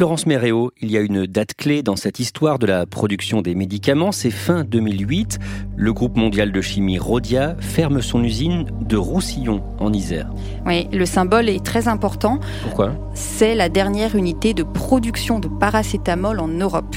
Florence 0.00 0.24
Méréo, 0.24 0.70
il 0.80 0.90
y 0.90 0.96
a 0.96 1.00
une 1.02 1.26
date 1.26 1.52
clé 1.52 1.82
dans 1.82 1.94
cette 1.94 2.20
histoire 2.20 2.58
de 2.58 2.64
la 2.64 2.86
production 2.86 3.42
des 3.42 3.54
médicaments, 3.54 4.12
c'est 4.12 4.30
fin 4.30 4.64
2008. 4.64 5.38
Le 5.76 5.92
groupe 5.92 6.16
mondial 6.16 6.52
de 6.52 6.60
chimie 6.62 6.98
Rodia 6.98 7.54
ferme 7.60 8.00
son 8.00 8.24
usine 8.24 8.64
de 8.80 8.96
Roussillon 8.96 9.62
en 9.78 9.92
Isère. 9.92 10.30
Oui, 10.64 10.88
le 10.90 11.04
symbole 11.04 11.50
est 11.50 11.62
très 11.62 11.86
important. 11.86 12.40
Pourquoi? 12.62 12.94
C'est 13.12 13.54
la 13.54 13.68
dernière 13.68 14.16
unité 14.16 14.54
de 14.54 14.62
production 14.62 15.38
de 15.38 15.48
paracétamol 15.48 16.40
en 16.40 16.48
Europe. 16.48 16.96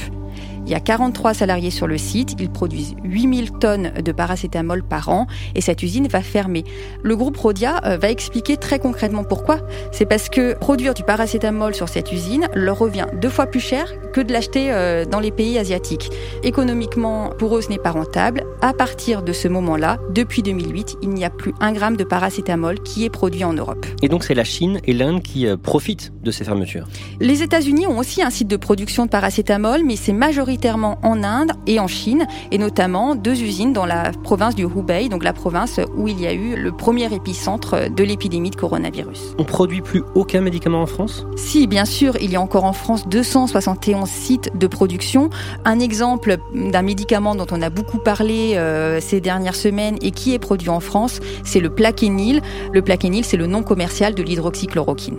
Il 0.66 0.72
y 0.72 0.74
a 0.74 0.80
43 0.80 1.34
salariés 1.34 1.70
sur 1.70 1.86
le 1.86 1.98
site, 1.98 2.36
ils 2.38 2.48
produisent 2.48 2.94
8000 3.04 3.52
tonnes 3.52 3.90
de 4.02 4.12
paracétamol 4.12 4.82
par 4.82 5.10
an 5.10 5.26
et 5.54 5.60
cette 5.60 5.82
usine 5.82 6.08
va 6.08 6.22
fermer. 6.22 6.64
Le 7.02 7.16
groupe 7.16 7.36
Rodia 7.36 7.82
euh, 7.84 7.98
va 7.98 8.10
expliquer 8.10 8.56
très 8.56 8.78
concrètement 8.78 9.24
pourquoi. 9.24 9.58
C'est 9.92 10.06
parce 10.06 10.30
que 10.30 10.54
produire 10.54 10.94
du 10.94 11.02
paracétamol 11.02 11.74
sur 11.74 11.90
cette 11.90 12.12
usine 12.12 12.48
leur 12.54 12.78
revient 12.78 13.06
deux 13.20 13.28
fois 13.28 13.46
plus 13.46 13.60
cher 13.60 13.92
que 14.14 14.22
de 14.22 14.32
l'acheter 14.32 14.72
euh, 14.72 15.04
dans 15.04 15.20
les 15.20 15.30
pays 15.30 15.58
asiatiques. 15.58 16.10
Économiquement, 16.42 17.30
pour 17.38 17.56
eux, 17.56 17.60
ce 17.60 17.68
n'est 17.68 17.78
pas 17.78 17.90
rentable. 17.90 18.44
À 18.62 18.72
partir 18.72 19.22
de 19.22 19.34
ce 19.34 19.48
moment-là, 19.48 19.98
depuis 20.14 20.42
2008, 20.42 20.96
il 21.02 21.10
n'y 21.10 21.26
a 21.26 21.30
plus 21.30 21.52
un 21.60 21.72
gramme 21.72 21.98
de 21.98 22.04
paracétamol 22.04 22.80
qui 22.80 23.04
est 23.04 23.10
produit 23.10 23.44
en 23.44 23.52
Europe. 23.52 23.84
Et 24.00 24.08
donc 24.08 24.24
c'est 24.24 24.34
la 24.34 24.44
Chine 24.44 24.80
et 24.84 24.94
l'Inde 24.94 25.22
qui 25.22 25.46
euh, 25.46 25.58
profitent 25.58 26.14
de 26.22 26.30
ces 26.30 26.44
fermetures 26.44 26.86
Les 27.20 27.42
États-Unis 27.42 27.86
ont 27.86 27.98
aussi 27.98 28.22
un 28.22 28.30
site 28.30 28.48
de 28.48 28.56
production 28.56 29.04
de 29.04 29.10
paracétamol, 29.10 29.82
mais 29.84 29.96
c'est 29.96 30.14
majoritairement 30.14 30.53
en 31.02 31.22
Inde 31.22 31.52
et 31.66 31.80
en 31.80 31.86
Chine, 31.86 32.26
et 32.50 32.58
notamment 32.58 33.14
deux 33.14 33.42
usines 33.42 33.72
dans 33.72 33.86
la 33.86 34.12
province 34.22 34.54
du 34.54 34.64
Hubei, 34.64 35.08
donc 35.08 35.24
la 35.24 35.32
province 35.32 35.80
où 35.96 36.08
il 36.08 36.20
y 36.20 36.26
a 36.26 36.32
eu 36.32 36.56
le 36.56 36.72
premier 36.72 37.12
épicentre 37.12 37.90
de 37.90 38.04
l'épidémie 38.04 38.50
de 38.50 38.56
coronavirus. 38.56 39.34
On 39.38 39.44
produit 39.44 39.80
plus 39.80 40.02
aucun 40.14 40.40
médicament 40.40 40.82
en 40.82 40.86
France? 40.86 41.26
Si, 41.36 41.66
bien 41.66 41.84
sûr, 41.84 42.16
il 42.20 42.30
y 42.30 42.36
a 42.36 42.40
encore 42.40 42.64
en 42.64 42.72
France 42.72 43.08
271 43.08 44.08
sites 44.08 44.50
de 44.56 44.66
production. 44.66 45.30
Un 45.64 45.80
exemple 45.80 46.36
d'un 46.54 46.82
médicament 46.82 47.34
dont 47.34 47.46
on 47.50 47.62
a 47.62 47.70
beaucoup 47.70 47.98
parlé 47.98 48.54
euh, 48.56 49.00
ces 49.00 49.20
dernières 49.20 49.56
semaines 49.56 49.96
et 50.02 50.10
qui 50.10 50.34
est 50.34 50.38
produit 50.38 50.70
en 50.70 50.80
France, 50.80 51.20
c'est 51.44 51.60
le 51.60 51.70
plaquenil. 51.70 52.40
Le 52.72 52.82
plaquenil, 52.82 53.24
c'est 53.24 53.36
le 53.36 53.46
nom 53.46 53.62
commercial 53.62 54.14
de 54.14 54.22
l'hydroxychloroquine. 54.22 55.18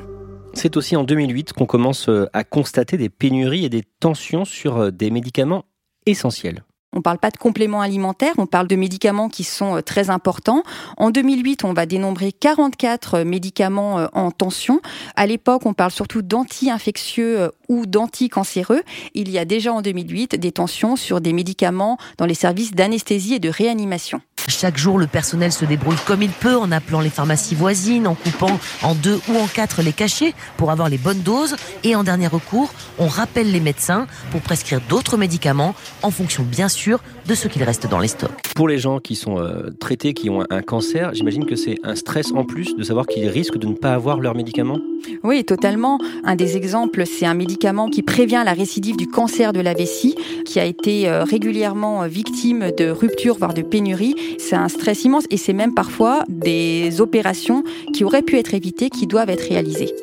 C'est 0.56 0.78
aussi 0.78 0.96
en 0.96 1.04
2008 1.04 1.52
qu'on 1.52 1.66
commence 1.66 2.08
euh, 2.08 2.28
à 2.32 2.46
constater 2.46 2.98
des 2.98 3.10
pénuries 3.10 3.66
et 3.66 3.70
des 3.70 3.84
tensions 4.00 4.46
sur 4.46 4.78
euh, 4.78 4.90
des 4.90 5.12
médicaments 5.12 5.66
essentiels. 6.06 6.64
On 6.94 7.00
ne 7.00 7.02
parle 7.02 7.18
pas 7.18 7.30
de 7.30 7.36
compléments 7.38 7.82
alimentaires, 7.82 8.34
on 8.38 8.46
parle 8.46 8.68
de 8.68 8.78
médicaments 8.78 9.28
qui 9.28 9.44
sont 9.44 9.76
euh, 9.76 9.82
très 9.82 10.10
importants. 10.10 10.64
En 10.96 11.12
2008, 11.12 11.66
on 11.66 11.74
va 11.74 11.86
dénombrer 11.86 12.32
44 12.32 13.24
médicaments 13.24 14.08
en 14.14 14.32
tension. 14.32 14.80
À 15.18 15.28
l'époque, 15.28 15.66
on 15.66 15.74
parle 15.74 15.92
surtout 15.92 16.22
d'anti-infectieux 16.22 17.52
ou 17.68 17.86
d'anticancéreux. 17.86 18.82
Il 19.14 19.30
y 19.30 19.38
a 19.38 19.44
déjà 19.44 19.74
en 19.74 19.82
2008 19.82 20.40
des 20.40 20.54
tensions 20.54 20.96
sur 20.96 21.20
des 21.20 21.34
médicaments 21.34 21.98
dans 22.18 22.26
les 22.26 22.34
services 22.34 22.72
d'anesthésie 22.72 23.34
et 23.36 23.40
de 23.40 23.50
réanimation. 23.50 24.22
Chaque 24.48 24.77
jour, 24.77 24.98
le 24.98 25.08
personnel 25.08 25.51
se 25.51 25.65
débrouille 25.65 25.98
comme 26.06 26.22
il 26.22 26.30
peut 26.30 26.56
en 26.56 26.72
appelant 26.72 27.01
les 27.01 27.10
pharmacies 27.10 27.56
voisines, 27.56 28.08
en 28.08 28.15
coupant 28.15 28.60
en 28.84 28.96
deux 28.96 29.20
ou 29.27 29.38
en 29.38 29.48
quatre 29.48 29.82
les 29.82 29.92
cachets 29.92 30.34
pour 30.58 30.72
avoir 30.72 30.88
les 30.88 30.98
bonnes 30.98 31.22
doses. 31.22 31.56
Et 31.84 31.96
en 31.96 32.04
dernier 32.04 32.27
recours, 32.27 32.74
on 32.98 33.08
rappelle 33.08 33.51
les 33.51 33.60
médecins 33.60 34.08
pour 34.32 34.42
prescrire 34.42 34.82
d'autres 34.88 35.18
médicaments 35.18 35.75
en 36.04 36.12
fonction 36.12 36.44
bien 36.44 36.70
sûr 36.70 37.01
de 37.27 37.36
ce 37.36 37.48
qu'il 37.48 37.63
reste 37.63 37.88
dans 37.88 38.00
les 38.00 38.08
stocks. 38.08 38.32
Pour 38.56 38.68
les 38.68 38.77
gens 38.77 39.00
qui 39.00 39.15
sont 39.15 39.39
euh, 39.39 39.72
traités, 39.80 40.13
qui 40.13 40.30
ont 40.30 40.44
un 40.50 40.62
cancer, 40.62 41.13
j'imagine 41.13 41.46
que 41.46 41.56
c'est 41.56 41.75
un 41.84 41.96
stress 41.96 42.32
en 42.32 42.46
plus 42.46 42.75
de 42.75 42.84
savoir 42.84 43.08
qu'ils 43.08 43.27
risquent 43.27 43.58
de 43.58 43.68
ne 43.68 43.74
pas 43.74 43.94
avoir 43.94 44.20
leurs 44.20 44.36
médicaments? 44.36 44.80
Oui, 45.24 45.44
totalement. 45.44 46.00
Un 46.24 46.36
des 46.36 46.56
exemples, 46.56 47.06
c'est 47.06 47.25
un 47.25 47.34
médicament 47.34 47.89
qui 47.89 48.04
prévient 48.04 48.44
la 48.46 48.54
récidive 48.54 48.96
du 48.96 49.08
cancer 49.08 49.54
de 49.54 49.60
la 49.60 49.74
vessie, 49.74 50.15
qui 50.46 50.60
a 50.60 50.65
été 50.65 51.10
euh, 51.10 51.24
régulièrement 51.24 52.04
euh, 52.04 52.08
victime 52.08 52.72
de 52.77 52.89
ruptures, 52.89 53.38
voire 53.38 53.54
de 53.54 53.63
pénuries. 53.63 54.15
C'est 54.38 54.55
un 54.55 54.70
stress 54.70 55.03
immense 55.03 55.25
et 55.29 55.38
c'est 55.38 55.53
même 55.53 55.74
parfois 55.74 56.24
des 56.27 57.01
opérations 57.01 57.63
qui 57.94 58.03
auraient 58.03 58.22
pu 58.22 58.38
être 58.38 58.53
évitées, 58.53 58.89
qui 58.89 59.08
doivent 59.08 59.29
être 59.29 59.48
réalisées. 59.48 59.94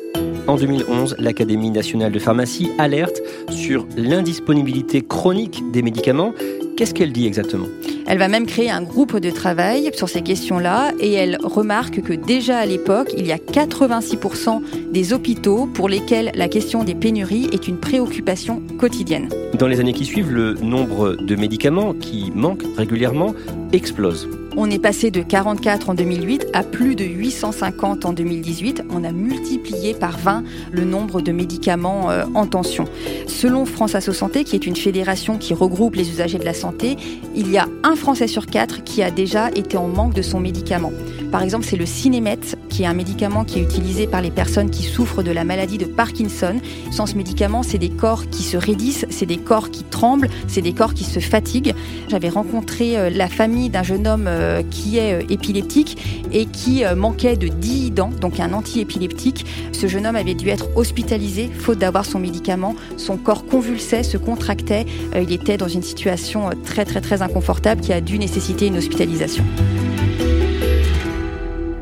En 0.47 0.57
2011, 0.57 1.15
l'Académie 1.19 1.71
nationale 1.71 2.11
de 2.11 2.19
pharmacie 2.19 2.69
alerte 2.77 3.21
sur 3.49 3.87
l'indisponibilité 3.95 5.01
chronique 5.01 5.63
des 5.71 5.81
médicaments. 5.81 6.33
Qu'est-ce 6.75 6.93
qu'elle 6.93 7.13
dit 7.13 7.27
exactement? 7.27 7.67
Elle 8.07 8.17
va 8.17 8.27
même 8.27 8.47
créer 8.47 8.69
un 8.69 8.81
groupe 8.81 9.17
de 9.17 9.29
travail 9.29 9.91
sur 9.93 10.09
ces 10.09 10.21
questions-là 10.21 10.91
et 10.99 11.13
elle 11.13 11.37
remarque 11.43 12.01
que 12.01 12.13
déjà 12.13 12.57
à 12.57 12.65
l'époque, 12.65 13.13
il 13.17 13.27
y 13.27 13.31
a 13.31 13.37
86% 13.37 14.61
des 14.91 15.13
hôpitaux 15.13 15.67
pour 15.67 15.87
lesquels 15.87 16.31
la 16.33 16.47
question 16.47 16.83
des 16.83 16.95
pénuries 16.95 17.47
est 17.51 17.67
une 17.67 17.77
préoccupation 17.77 18.61
quotidienne. 18.79 19.29
Dans 19.57 19.67
les 19.67 19.79
années 19.79 19.93
qui 19.93 20.05
suivent, 20.05 20.31
le 20.31 20.55
nombre 20.55 21.15
de 21.15 21.35
médicaments 21.35 21.93
qui 21.93 22.31
manquent 22.33 22.65
régulièrement 22.75 23.35
explose. 23.71 24.27
On 24.55 24.69
est 24.69 24.79
passé 24.79 25.09
de 25.09 25.23
44 25.23 25.89
en 25.89 25.93
2008 25.95 26.47
à 26.53 26.61
plus 26.61 26.95
de 26.95 27.03
850 27.03 28.05
en 28.05 28.13
2018. 28.13 28.83
On 28.91 29.03
a 29.03 29.11
multiplié 29.11 29.95
par 29.95 30.17
20 30.19 30.43
le 30.71 30.85
nombre 30.85 31.21
de 31.21 31.31
médicaments 31.31 32.11
euh, 32.11 32.25
en 32.35 32.45
tension. 32.45 32.85
Selon 33.25 33.65
France 33.65 33.95
Asso 33.95 34.11
Santé, 34.11 34.43
qui 34.43 34.55
est 34.55 34.67
une 34.67 34.75
fédération 34.75 35.37
qui 35.39 35.55
regroupe 35.55 35.95
les 35.95 36.07
usagers 36.09 36.37
de 36.37 36.45
la 36.45 36.53
santé, 36.53 36.97
il 37.35 37.49
y 37.49 37.57
a 37.57 37.67
un 37.83 37.95
Français 37.95 38.27
sur 38.27 38.45
quatre 38.45 38.83
qui 38.83 39.01
a 39.01 39.09
déjà 39.09 39.49
été 39.49 39.75
en 39.75 39.87
manque 39.87 40.13
de 40.13 40.21
son 40.21 40.39
médicament. 40.39 40.91
Par 41.33 41.41
exemple, 41.41 41.65
c'est 41.67 41.77
le 41.77 41.87
Cinémet, 41.87 42.37
qui 42.69 42.83
est 42.83 42.85
un 42.85 42.93
médicament 42.93 43.43
qui 43.43 43.57
est 43.57 43.63
utilisé 43.63 44.05
par 44.05 44.21
les 44.21 44.29
personnes 44.29 44.69
qui 44.69 44.83
souffrent 44.83 45.23
de 45.23 45.31
la 45.31 45.43
maladie 45.43 45.79
de 45.79 45.85
Parkinson. 45.85 46.61
Sans 46.91 47.07
ce 47.07 47.15
médicament, 47.15 47.63
c'est 47.63 47.79
des 47.79 47.89
corps 47.89 48.29
qui 48.29 48.43
se 48.43 48.55
raidissent, 48.55 49.07
c'est 49.09 49.25
des 49.25 49.37
corps 49.37 49.71
qui 49.71 49.83
tremblent, 49.83 50.29
c'est 50.47 50.61
des 50.61 50.73
corps 50.73 50.93
qui 50.93 51.03
se 51.03 51.19
fatiguent. 51.19 51.73
J'avais 52.07 52.29
rencontré 52.29 52.99
euh, 52.99 53.09
la 53.09 53.27
famille 53.27 53.71
d'un 53.71 53.81
jeune 53.81 54.05
homme 54.05 54.25
euh, 54.27 54.61
qui 54.69 54.99
est 54.99 55.23
euh, 55.23 55.25
épileptique 55.27 55.97
et 56.31 56.45
qui 56.45 56.83
manquait 56.95 57.35
de 57.35 57.47
10 57.47 57.89
dents, 57.91 58.11
donc 58.21 58.39
un 58.39 58.53
anti-épileptique. 58.53 59.47
Ce 59.71 59.87
jeune 59.87 60.05
homme 60.05 60.15
avait 60.15 60.35
dû 60.35 60.49
être 60.49 60.69
hospitalisé 60.75 61.49
faute 61.51 61.79
d'avoir 61.79 62.05
son 62.05 62.19
médicament. 62.19 62.75
Son 62.97 63.17
corps 63.17 63.47
convulsait, 63.47 64.03
se 64.03 64.17
contractait. 64.17 64.85
Il 65.15 65.31
était 65.31 65.57
dans 65.57 65.67
une 65.67 65.83
situation 65.83 66.51
très 66.63 66.85
très 66.85 67.01
très 67.01 67.21
inconfortable 67.23 67.81
qui 67.81 67.93
a 67.93 68.01
dû 68.01 68.17
nécessiter 68.19 68.67
une 68.67 68.77
hospitalisation. 68.77 69.43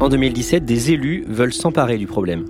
En 0.01 0.09
2017, 0.09 0.65
des 0.65 0.93
élus 0.93 1.23
veulent 1.27 1.53
s'emparer 1.53 1.99
du 1.99 2.07
problème. 2.07 2.45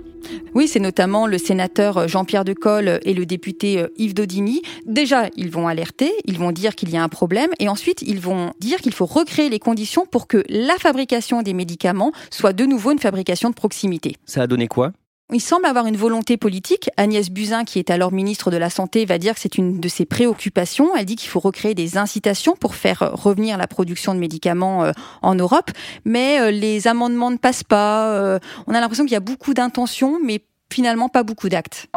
Oui, 0.54 0.66
c'est 0.66 0.80
notamment 0.80 1.26
le 1.26 1.36
sénateur 1.36 2.08
Jean-Pierre 2.08 2.46
Decolle 2.46 2.98
et 3.04 3.12
le 3.12 3.26
député 3.26 3.84
Yves 3.98 4.14
Daudigny. 4.14 4.62
Déjà, 4.86 5.28
ils 5.36 5.50
vont 5.50 5.68
alerter, 5.68 6.10
ils 6.24 6.38
vont 6.38 6.50
dire 6.50 6.74
qu'il 6.74 6.88
y 6.88 6.96
a 6.96 7.02
un 7.02 7.10
problème, 7.10 7.50
et 7.60 7.68
ensuite, 7.68 8.00
ils 8.00 8.20
vont 8.20 8.52
dire 8.58 8.78
qu'il 8.78 8.94
faut 8.94 9.04
recréer 9.04 9.50
les 9.50 9.58
conditions 9.58 10.06
pour 10.06 10.28
que 10.28 10.44
la 10.48 10.78
fabrication 10.78 11.42
des 11.42 11.52
médicaments 11.52 12.12
soit 12.30 12.54
de 12.54 12.64
nouveau 12.64 12.90
une 12.92 12.98
fabrication 12.98 13.50
de 13.50 13.54
proximité. 13.54 14.16
Ça 14.24 14.40
a 14.40 14.46
donné 14.46 14.66
quoi? 14.66 14.92
Il 15.32 15.40
semble 15.40 15.66
avoir 15.66 15.86
une 15.86 15.96
volonté 15.96 16.36
politique. 16.36 16.90
Agnès 16.96 17.30
Buzyn, 17.30 17.64
qui 17.64 17.78
est 17.78 17.90
alors 17.90 18.12
ministre 18.12 18.50
de 18.50 18.56
la 18.56 18.70
Santé, 18.70 19.04
va 19.04 19.18
dire 19.18 19.34
que 19.34 19.40
c'est 19.40 19.56
une 19.56 19.80
de 19.80 19.88
ses 19.88 20.04
préoccupations. 20.04 20.94
Elle 20.96 21.06
dit 21.06 21.16
qu'il 21.16 21.30
faut 21.30 21.40
recréer 21.40 21.74
des 21.74 21.96
incitations 21.96 22.54
pour 22.54 22.74
faire 22.74 23.12
revenir 23.14 23.56
la 23.56 23.66
production 23.66 24.14
de 24.14 24.18
médicaments 24.18 24.84
euh, 24.84 24.92
en 25.22 25.34
Europe. 25.34 25.70
Mais 26.04 26.40
euh, 26.40 26.50
les 26.50 26.86
amendements 26.86 27.30
ne 27.30 27.38
passent 27.38 27.64
pas. 27.64 28.12
Euh, 28.12 28.38
on 28.66 28.74
a 28.74 28.80
l'impression 28.80 29.04
qu'il 29.04 29.14
y 29.14 29.16
a 29.16 29.20
beaucoup 29.20 29.54
d'intentions, 29.54 30.18
mais 30.22 30.44
finalement 30.70 31.08
pas 31.08 31.22
beaucoup 31.22 31.48
d'actes. 31.48 31.88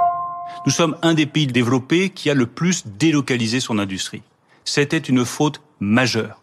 Nous 0.66 0.72
sommes 0.72 0.96
un 1.02 1.14
des 1.14 1.26
pays 1.26 1.48
développés 1.48 2.10
qui 2.10 2.30
a 2.30 2.34
le 2.34 2.46
plus 2.46 2.88
délocalisé 2.88 3.60
son 3.60 3.80
industrie. 3.80 4.24
C'était 4.64 4.98
une 4.98 5.26
faute 5.26 5.62
majeure. 5.80 6.42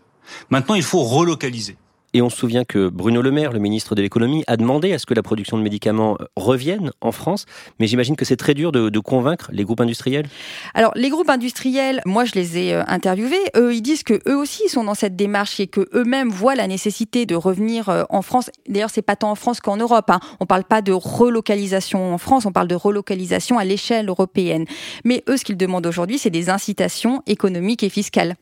Maintenant, 0.51 0.75
il 0.75 0.83
faut 0.83 1.03
relocaliser. 1.03 1.77
Et 2.15 2.21
on 2.21 2.29
se 2.29 2.37
souvient 2.37 2.65
que 2.65 2.89
Bruno 2.89 3.23
Le 3.23 3.31
Maire, 3.31 3.53
le 3.53 3.59
ministre 3.59 3.95
de 3.95 4.03
l'économie, 4.03 4.45
a 4.47 4.59
demandé 4.59 4.93
à 4.93 4.99
ce 4.99 5.07
que 5.07 5.15
la 5.15 5.23
production 5.23 5.57
de 5.57 5.63
médicaments 5.63 6.19
revienne 6.37 6.91
en 7.01 7.11
France. 7.11 7.47
Mais 7.81 7.87
j'imagine 7.87 8.17
que 8.17 8.25
c'est 8.25 8.37
très 8.37 8.55
dur 8.55 8.71
de, 8.71 8.99
convaincre 8.99 9.51
les 9.53 9.65
groupes 9.65 9.81
industriels. 9.81 10.27
Alors, 10.75 10.93
les 10.95 11.09
groupes 11.09 11.31
industriels, 11.31 12.03
moi, 12.07 12.25
je 12.25 12.33
les 12.35 12.59
ai 12.59 12.75
euh, 12.75 12.83
interviewés. 12.87 13.43
Eux, 13.57 13.75
ils 13.75 13.83
disent 13.83 14.03
que 14.05 14.21
eux 14.29 14.37
aussi 14.37 14.69
sont 14.69 14.85
dans 14.85 14.95
cette 14.95 15.17
démarche 15.17 15.59
et 15.59 15.67
que 15.67 15.89
eux-mêmes 15.95 16.29
voient 16.29 16.55
la 16.55 16.69
nécessité 16.69 17.27
de 17.27 17.35
revenir 17.35 17.89
euh, 17.89 18.05
en 18.11 18.23
France. 18.23 18.51
D'ailleurs, 18.69 18.91
c'est 18.91 19.03
pas 19.03 19.17
tant 19.17 19.31
en 19.31 19.35
France 19.35 19.61
qu'en 19.61 19.77
Europe. 19.77 20.11
Hein. 20.11 20.21
On 20.41 20.47
parle 20.47 20.65
pas 20.65 20.83
de 20.83 20.93
relocalisation 20.93 22.15
en 22.15 22.19
France, 22.19 22.47
on 22.47 22.53
parle 22.53 22.69
de 22.69 22.75
relocalisation 22.75 23.59
à 23.59 23.65
l'échelle 23.65 24.09
européenne. 24.09 24.67
Mais 25.05 25.25
eux, 25.29 25.37
ce 25.37 25.45
qu'ils 25.45 25.57
demandent 25.57 25.87
aujourd'hui, 25.87 26.19
c'est 26.19 26.31
des 26.31 26.51
incitations 26.51 27.23
économiques 27.27 27.83
et 27.83 27.89
fiscales. 27.89 28.37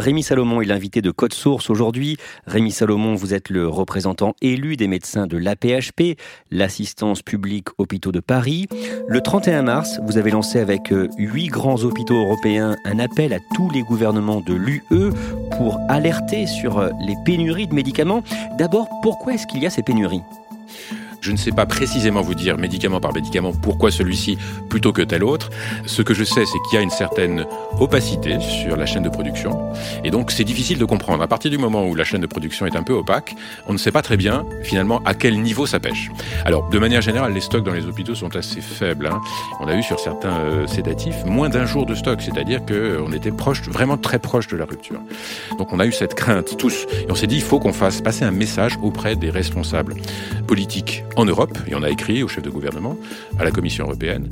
Rémi 0.00 0.22
Salomon 0.22 0.62
est 0.62 0.66
l'invité 0.66 1.02
de 1.02 1.10
Code 1.10 1.34
Source 1.34 1.68
aujourd'hui. 1.68 2.16
Rémi 2.46 2.72
Salomon, 2.72 3.14
vous 3.14 3.34
êtes 3.34 3.50
le 3.50 3.68
représentant 3.68 4.34
élu 4.40 4.76
des 4.76 4.88
médecins 4.88 5.26
de 5.26 5.36
l'APHP, 5.36 6.18
l'assistance 6.50 7.20
publique 7.20 7.68
hôpitaux 7.76 8.10
de 8.10 8.20
Paris. 8.20 8.66
Le 9.06 9.20
31 9.20 9.62
mars, 9.62 10.00
vous 10.02 10.16
avez 10.16 10.30
lancé 10.30 10.58
avec 10.58 10.90
euh, 10.90 11.08
huit 11.18 11.48
grands 11.48 11.84
hôpitaux 11.84 12.18
européens 12.18 12.76
un 12.86 12.98
appel 12.98 13.34
à 13.34 13.38
tous 13.54 13.68
les 13.70 13.82
gouvernements 13.82 14.40
de 14.40 14.54
l'UE 14.54 14.82
pour 15.58 15.78
alerter 15.90 16.46
sur 16.46 16.78
euh, 16.78 16.88
les 17.06 17.16
pénuries 17.26 17.68
de 17.68 17.74
médicaments. 17.74 18.24
D'abord, 18.56 18.88
pourquoi 19.02 19.34
est-ce 19.34 19.46
qu'il 19.46 19.62
y 19.62 19.66
a 19.66 19.70
ces 19.70 19.82
pénuries? 19.82 20.22
Je 21.20 21.32
ne 21.32 21.36
sais 21.36 21.52
pas 21.52 21.66
précisément 21.66 22.22
vous 22.22 22.34
dire 22.34 22.56
médicament 22.56 23.00
par 23.00 23.12
médicament 23.12 23.52
pourquoi 23.52 23.90
celui-ci 23.90 24.38
plutôt 24.68 24.92
que 24.92 25.02
tel 25.02 25.24
autre. 25.24 25.50
Ce 25.86 26.02
que 26.02 26.14
je 26.14 26.24
sais, 26.24 26.44
c'est 26.46 26.58
qu'il 26.68 26.74
y 26.74 26.76
a 26.78 26.80
une 26.80 26.90
certaine 26.90 27.46
opacité 27.78 28.38
sur 28.40 28.76
la 28.76 28.86
chaîne 28.86 29.02
de 29.02 29.08
production. 29.08 29.72
Et 30.04 30.10
donc, 30.10 30.30
c'est 30.30 30.44
difficile 30.44 30.78
de 30.78 30.84
comprendre. 30.84 31.22
À 31.22 31.28
partir 31.28 31.50
du 31.50 31.58
moment 31.58 31.86
où 31.86 31.94
la 31.94 32.04
chaîne 32.04 32.20
de 32.20 32.26
production 32.26 32.66
est 32.66 32.76
un 32.76 32.82
peu 32.82 32.92
opaque, 32.92 33.34
on 33.66 33.72
ne 33.72 33.78
sait 33.78 33.92
pas 33.92 34.02
très 34.02 34.16
bien, 34.16 34.44
finalement, 34.62 35.02
à 35.04 35.14
quel 35.14 35.40
niveau 35.40 35.66
ça 35.66 35.80
pêche. 35.80 36.10
Alors, 36.44 36.68
de 36.68 36.78
manière 36.78 37.02
générale, 37.02 37.32
les 37.32 37.40
stocks 37.40 37.64
dans 37.64 37.72
les 37.72 37.86
hôpitaux 37.86 38.14
sont 38.14 38.34
assez 38.36 38.60
faibles. 38.60 39.06
Hein. 39.06 39.20
On 39.60 39.68
a 39.68 39.74
eu 39.74 39.82
sur 39.82 40.00
certains 40.00 40.38
euh, 40.40 40.66
sédatifs 40.66 41.24
moins 41.24 41.48
d'un 41.48 41.66
jour 41.66 41.86
de 41.86 41.94
stock, 41.94 42.20
c'est-à-dire 42.22 42.60
qu'on 42.64 43.12
était 43.12 43.30
proche, 43.30 43.62
vraiment 43.62 43.96
très 43.96 44.18
proche 44.18 44.46
de 44.48 44.56
la 44.56 44.64
rupture. 44.64 45.00
Donc, 45.58 45.72
on 45.72 45.80
a 45.80 45.86
eu 45.86 45.92
cette 45.92 46.14
crainte 46.14 46.56
tous. 46.56 46.86
Et 46.92 47.10
on 47.10 47.14
s'est 47.14 47.26
dit, 47.26 47.36
il 47.36 47.42
faut 47.42 47.58
qu'on 47.58 47.72
fasse 47.72 48.00
passer 48.00 48.24
un 48.24 48.30
message 48.30 48.78
auprès 48.82 49.16
des 49.16 49.30
responsables 49.30 49.94
politiques 50.46 51.04
en 51.16 51.24
Europe, 51.24 51.56
et 51.66 51.74
on 51.74 51.82
a 51.82 51.90
écrit 51.90 52.22
au 52.22 52.28
chef 52.28 52.42
de 52.42 52.50
gouvernement, 52.50 52.96
à 53.38 53.44
la 53.44 53.50
Commission 53.50 53.84
européenne, 53.84 54.28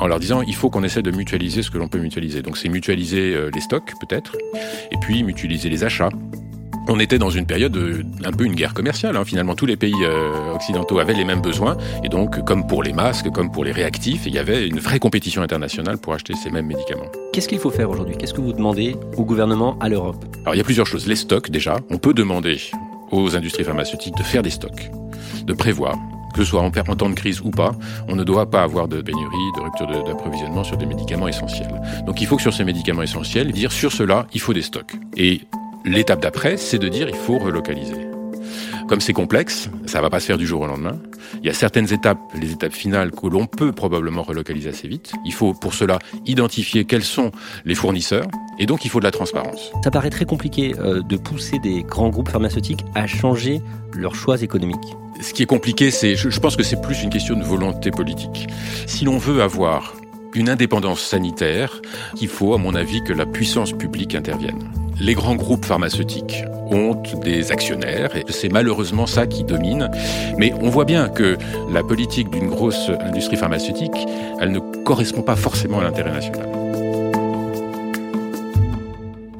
en 0.00 0.06
leur 0.06 0.18
disant 0.18 0.42
il 0.42 0.54
faut 0.54 0.70
qu'on 0.70 0.84
essaie 0.84 1.02
de 1.02 1.10
mutualiser 1.10 1.62
ce 1.62 1.70
que 1.70 1.78
l'on 1.78 1.88
peut 1.88 1.98
mutualiser. 1.98 2.42
Donc 2.42 2.56
c'est 2.56 2.68
mutualiser 2.68 3.34
euh, 3.34 3.50
les 3.54 3.60
stocks 3.60 3.92
peut-être, 4.00 4.36
et 4.90 4.96
puis 5.00 5.22
mutualiser 5.22 5.68
les 5.68 5.84
achats. 5.84 6.10
On 6.88 6.98
était 6.98 7.18
dans 7.18 7.30
une 7.30 7.46
période 7.46 7.76
euh, 7.76 8.02
un 8.24 8.32
peu 8.32 8.44
une 8.44 8.54
guerre 8.54 8.74
commerciale. 8.74 9.16
Hein. 9.16 9.24
Finalement, 9.24 9.54
tous 9.54 9.66
les 9.66 9.76
pays 9.76 9.94
euh, 10.02 10.54
occidentaux 10.54 10.98
avaient 10.98 11.14
les 11.14 11.24
mêmes 11.24 11.40
besoins. 11.40 11.76
Et 12.02 12.08
donc, 12.08 12.44
comme 12.44 12.66
pour 12.66 12.82
les 12.82 12.92
masques, 12.92 13.30
comme 13.30 13.52
pour 13.52 13.64
les 13.64 13.70
réactifs, 13.70 14.22
il 14.26 14.34
y 14.34 14.38
avait 14.38 14.66
une 14.66 14.80
vraie 14.80 14.98
compétition 14.98 15.42
internationale 15.42 15.98
pour 15.98 16.12
acheter 16.12 16.34
ces 16.34 16.50
mêmes 16.50 16.66
médicaments. 16.66 17.06
Qu'est-ce 17.32 17.46
qu'il 17.46 17.60
faut 17.60 17.70
faire 17.70 17.88
aujourd'hui? 17.88 18.16
Qu'est-ce 18.18 18.34
que 18.34 18.40
vous 18.40 18.52
demandez 18.52 18.96
au 19.16 19.24
gouvernement, 19.24 19.78
à 19.78 19.88
l'Europe? 19.88 20.24
Alors, 20.42 20.56
il 20.56 20.58
y 20.58 20.60
a 20.60 20.64
plusieurs 20.64 20.86
choses. 20.86 21.06
Les 21.06 21.14
stocks, 21.14 21.50
déjà. 21.50 21.76
On 21.88 21.98
peut 21.98 22.14
demander 22.14 22.58
aux 23.12 23.36
industries 23.36 23.62
pharmaceutiques 23.62 24.16
de 24.16 24.24
faire 24.24 24.42
des 24.42 24.50
stocks, 24.50 24.90
de 25.46 25.52
prévoir 25.52 25.96
que 26.32 26.44
ce 26.44 26.50
soit 26.50 26.60
en, 26.62 26.70
temps 26.70 27.10
de 27.10 27.14
crise 27.14 27.40
ou 27.40 27.50
pas, 27.50 27.72
on 28.08 28.16
ne 28.16 28.24
doit 28.24 28.50
pas 28.50 28.62
avoir 28.62 28.88
de 28.88 29.00
pénurie, 29.00 29.52
de 29.56 29.60
rupture 29.60 30.04
d'approvisionnement 30.04 30.64
sur 30.64 30.76
des 30.76 30.86
médicaments 30.86 31.28
essentiels. 31.28 31.80
Donc 32.06 32.20
il 32.20 32.26
faut 32.26 32.36
que 32.36 32.42
sur 32.42 32.54
ces 32.54 32.64
médicaments 32.64 33.02
essentiels, 33.02 33.52
dire 33.52 33.72
sur 33.72 33.92
cela, 33.92 34.26
il 34.32 34.40
faut 34.40 34.54
des 34.54 34.62
stocks. 34.62 34.94
Et 35.16 35.42
l'étape 35.84 36.20
d'après, 36.20 36.56
c'est 36.56 36.78
de 36.78 36.88
dire 36.88 37.08
il 37.08 37.14
faut 37.14 37.38
relocaliser. 37.38 38.11
Comme 38.88 39.00
c'est 39.00 39.12
complexe, 39.12 39.70
ça 39.86 40.00
va 40.00 40.10
pas 40.10 40.20
se 40.20 40.26
faire 40.26 40.38
du 40.38 40.46
jour 40.46 40.62
au 40.62 40.66
lendemain. 40.66 40.98
Il 41.40 41.46
y 41.46 41.50
a 41.50 41.54
certaines 41.54 41.92
étapes, 41.92 42.18
les 42.40 42.52
étapes 42.52 42.72
finales, 42.72 43.10
que 43.10 43.26
l'on 43.26 43.46
peut 43.46 43.72
probablement 43.72 44.22
relocaliser 44.22 44.68
assez 44.68 44.88
vite. 44.88 45.12
Il 45.24 45.32
faut 45.32 45.54
pour 45.54 45.74
cela 45.74 45.98
identifier 46.26 46.84
quels 46.84 47.04
sont 47.04 47.30
les 47.64 47.74
fournisseurs, 47.74 48.26
et 48.58 48.66
donc 48.66 48.84
il 48.84 48.90
faut 48.90 48.98
de 48.98 49.04
la 49.04 49.10
transparence. 49.10 49.72
Ça 49.84 49.90
paraît 49.90 50.10
très 50.10 50.24
compliqué 50.24 50.74
euh, 50.78 51.02
de 51.02 51.16
pousser 51.16 51.58
des 51.58 51.82
grands 51.82 52.10
groupes 52.10 52.28
pharmaceutiques 52.28 52.84
à 52.94 53.06
changer 53.06 53.60
leurs 53.94 54.14
choix 54.14 54.40
économiques 54.42 54.96
ce 55.20 55.32
qui 55.32 55.42
est 55.42 55.46
compliqué, 55.46 55.90
c'est, 55.90 56.16
je, 56.16 56.40
pense 56.40 56.56
que 56.56 56.62
c'est 56.62 56.80
plus 56.80 57.02
une 57.02 57.10
question 57.10 57.36
de 57.36 57.44
volonté 57.44 57.90
politique. 57.90 58.48
Si 58.86 59.04
l'on 59.04 59.18
veut 59.18 59.42
avoir 59.42 59.94
une 60.34 60.48
indépendance 60.48 61.00
sanitaire, 61.00 61.80
il 62.20 62.28
faut, 62.28 62.54
à 62.54 62.58
mon 62.58 62.74
avis, 62.74 63.02
que 63.02 63.12
la 63.12 63.26
puissance 63.26 63.72
publique 63.72 64.14
intervienne. 64.14 64.70
Les 64.98 65.14
grands 65.14 65.34
groupes 65.34 65.64
pharmaceutiques 65.64 66.44
ont 66.70 66.94
des 67.22 67.52
actionnaires 67.52 68.16
et 68.16 68.24
c'est 68.28 68.48
malheureusement 68.48 69.06
ça 69.06 69.26
qui 69.26 69.44
domine. 69.44 69.90
Mais 70.38 70.52
on 70.60 70.68
voit 70.68 70.84
bien 70.84 71.08
que 71.08 71.36
la 71.70 71.82
politique 71.82 72.30
d'une 72.30 72.48
grosse 72.48 72.90
industrie 73.00 73.36
pharmaceutique, 73.36 74.06
elle 74.40 74.52
ne 74.52 74.60
correspond 74.84 75.22
pas 75.22 75.36
forcément 75.36 75.80
à 75.80 75.84
l'intérêt 75.84 76.12
national. 76.12 76.48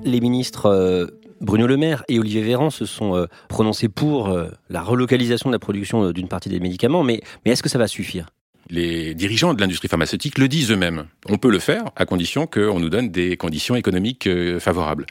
Les 0.04 0.20
ministres 0.20 0.66
euh, 0.66 1.06
Bruno 1.40 1.66
Le 1.66 1.76
Maire 1.76 2.04
et 2.08 2.18
Olivier 2.18 2.42
Véran 2.42 2.70
se 2.70 2.84
sont 2.84 3.16
euh, 3.16 3.26
prononcés 3.49 3.88
pour 3.88 4.28
euh, 4.28 4.49
la 4.68 4.82
relocalisation 4.82 5.49
de 5.49 5.54
la 5.54 5.58
production 5.58 6.11
d'une 6.11 6.28
partie 6.28 6.49
des 6.49 6.61
médicaments, 6.61 7.02
mais 7.02 7.22
est-ce 7.44 7.62
que 7.62 7.68
ça 7.68 7.78
va 7.78 7.87
suffire? 7.87 8.26
Les 8.72 9.14
dirigeants 9.14 9.52
de 9.52 9.60
l'industrie 9.60 9.86
pharmaceutique 9.86 10.38
le 10.38 10.48
disent 10.48 10.70
eux-mêmes. 10.72 11.06
On 11.28 11.36
peut 11.36 11.50
le 11.50 11.58
faire 11.58 11.84
à 11.94 12.06
condition 12.06 12.46
qu'on 12.46 12.80
nous 12.80 12.88
donne 12.88 13.10
des 13.10 13.36
conditions 13.36 13.76
économiques 13.76 14.28
favorables. 14.58 15.06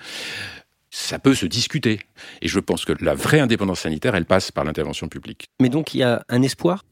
Ça 0.89 1.19
peut 1.19 1.35
se 1.35 1.45
discuter. 1.45 2.01
Et 2.41 2.47
je 2.47 2.59
pense 2.59 2.83
que 2.83 2.93
la 2.99 3.13
vraie 3.13 3.39
indépendance 3.39 3.81
sanitaire, 3.81 4.15
elle 4.15 4.25
passe 4.25 4.51
par 4.51 4.65
l'intervention 4.65 5.07
publique. 5.07 5.47
Mais 5.61 5.69
donc 5.69 5.93
il 5.93 5.99
y 5.99 6.03
a 6.03 6.25
un 6.27 6.41
espoir 6.41 6.83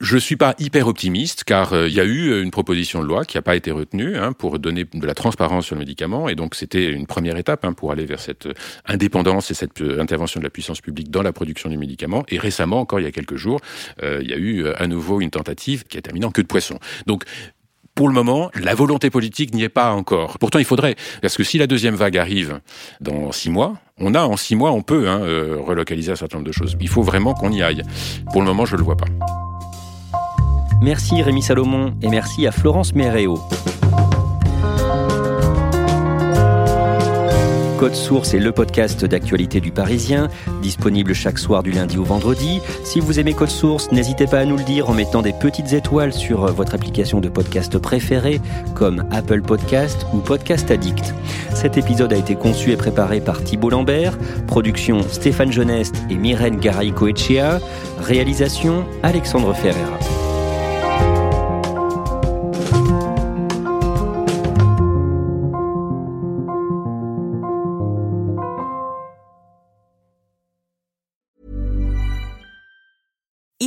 je 0.00 0.16
suis 0.16 0.36
pas 0.36 0.54
hyper 0.58 0.86
optimiste 0.88 1.44
car 1.44 1.74
euh, 1.74 1.86
il 1.86 1.94
y 1.94 2.00
a 2.00 2.04
eu 2.04 2.30
euh, 2.30 2.42
une 2.42 2.50
proposition 2.50 3.02
de 3.02 3.06
loi 3.06 3.26
qui 3.26 3.36
n'a 3.36 3.42
pas 3.42 3.54
été 3.54 3.70
retenue 3.70 4.16
hein, 4.16 4.32
pour 4.32 4.58
donner 4.58 4.84
de 4.92 5.06
la 5.06 5.14
transparence 5.14 5.66
sur 5.66 5.74
le 5.74 5.80
médicament 5.80 6.28
et 6.28 6.34
donc 6.34 6.54
c'était 6.54 6.90
une 6.90 7.06
première 7.06 7.36
étape 7.36 7.64
hein, 7.66 7.74
pour 7.74 7.92
aller 7.92 8.06
vers 8.06 8.18
cette 8.18 8.46
euh, 8.46 8.54
indépendance 8.86 9.50
et 9.50 9.54
cette 9.54 9.82
intervention 9.82 10.40
de 10.40 10.44
la 10.44 10.50
puissance 10.50 10.80
publique 10.80 11.10
dans 11.10 11.22
la 11.22 11.32
production 11.32 11.68
du 11.68 11.76
médicament. 11.76 12.24
Et 12.28 12.38
récemment, 12.38 12.80
encore 12.80 13.00
il 13.00 13.02
y 13.02 13.06
a 13.06 13.12
quelques 13.12 13.36
jours, 13.36 13.60
il 14.02 14.28
y 14.28 14.32
a 14.32 14.36
eu 14.36 14.66
à 14.68 14.86
nouveau 14.86 15.20
une 15.20 15.30
tentative 15.30 15.84
qui 15.84 15.98
a 15.98 16.02
terminé 16.02 16.26
en 16.26 16.30
queue 16.30 16.42
de 16.42 16.48
poisson. 16.48 16.78
Donc 17.06 17.24
pour 17.94 18.08
le 18.08 18.14
moment, 18.14 18.50
la 18.54 18.74
volonté 18.74 19.10
politique 19.10 19.54
n'y 19.54 19.62
est 19.62 19.68
pas 19.68 19.92
encore. 19.92 20.38
Pourtant, 20.38 20.58
il 20.58 20.64
faudrait, 20.64 20.96
parce 21.20 21.36
que 21.36 21.44
si 21.44 21.58
la 21.58 21.66
deuxième 21.66 21.94
vague 21.94 22.16
arrive 22.16 22.60
dans 23.00 23.32
six 23.32 23.50
mois, 23.50 23.74
on 23.98 24.14
a 24.14 24.22
en 24.22 24.36
six 24.36 24.56
mois, 24.56 24.72
on 24.72 24.82
peut 24.82 25.08
hein, 25.08 25.20
relocaliser 25.58 26.12
un 26.12 26.16
certain 26.16 26.38
nombre 26.38 26.48
de 26.48 26.52
choses. 26.52 26.76
Il 26.80 26.88
faut 26.88 27.02
vraiment 27.02 27.34
qu'on 27.34 27.52
y 27.52 27.62
aille. 27.62 27.82
Pour 28.32 28.40
le 28.40 28.46
moment, 28.46 28.64
je 28.64 28.76
le 28.76 28.82
vois 28.82 28.96
pas. 28.96 29.06
Merci 30.82 31.22
Rémi 31.22 31.42
Salomon 31.42 31.92
et 32.00 32.08
merci 32.08 32.46
à 32.46 32.52
Florence 32.52 32.94
Méréo. 32.94 33.38
Code 37.78 37.94
Source 37.94 38.32
est 38.34 38.38
le 38.38 38.52
podcast 38.52 39.04
d'actualité 39.04 39.60
du 39.60 39.72
Parisien, 39.72 40.28
disponible 40.62 41.14
chaque 41.14 41.38
soir 41.38 41.62
du 41.62 41.70
lundi 41.70 41.98
au 41.98 42.04
vendredi. 42.04 42.60
Si 42.84 43.00
vous 43.00 43.18
aimez 43.18 43.34
Code 43.34 43.50
Source, 43.50 43.92
n'hésitez 43.92 44.26
pas 44.26 44.38
à 44.38 44.44
nous 44.46 44.56
le 44.56 44.64
dire 44.64 44.88
en 44.88 44.94
mettant 44.94 45.20
des 45.20 45.32
petites 45.32 45.72
étoiles 45.72 46.12
sur 46.14 46.46
votre 46.46 46.74
application 46.74 47.20
de 47.20 47.28
podcast 47.28 47.78
préférée, 47.78 48.40
comme 48.74 49.04
Apple 49.10 49.42
Podcast 49.42 50.06
ou 50.14 50.18
Podcast 50.18 50.70
Addict. 50.70 51.14
Cet 51.54 51.76
épisode 51.76 52.12
a 52.12 52.16
été 52.16 52.36
conçu 52.36 52.70
et 52.70 52.76
préparé 52.76 53.20
par 53.20 53.42
Thibault 53.44 53.70
Lambert, 53.70 54.18
production 54.46 55.02
Stéphane 55.02 55.52
Geneste 55.52 55.96
et 56.10 56.16
Myrène 56.16 56.58
Garay-Coechea, 56.58 57.60
réalisation 57.98 58.84
Alexandre 59.02 59.54
Ferreira. 59.54 59.98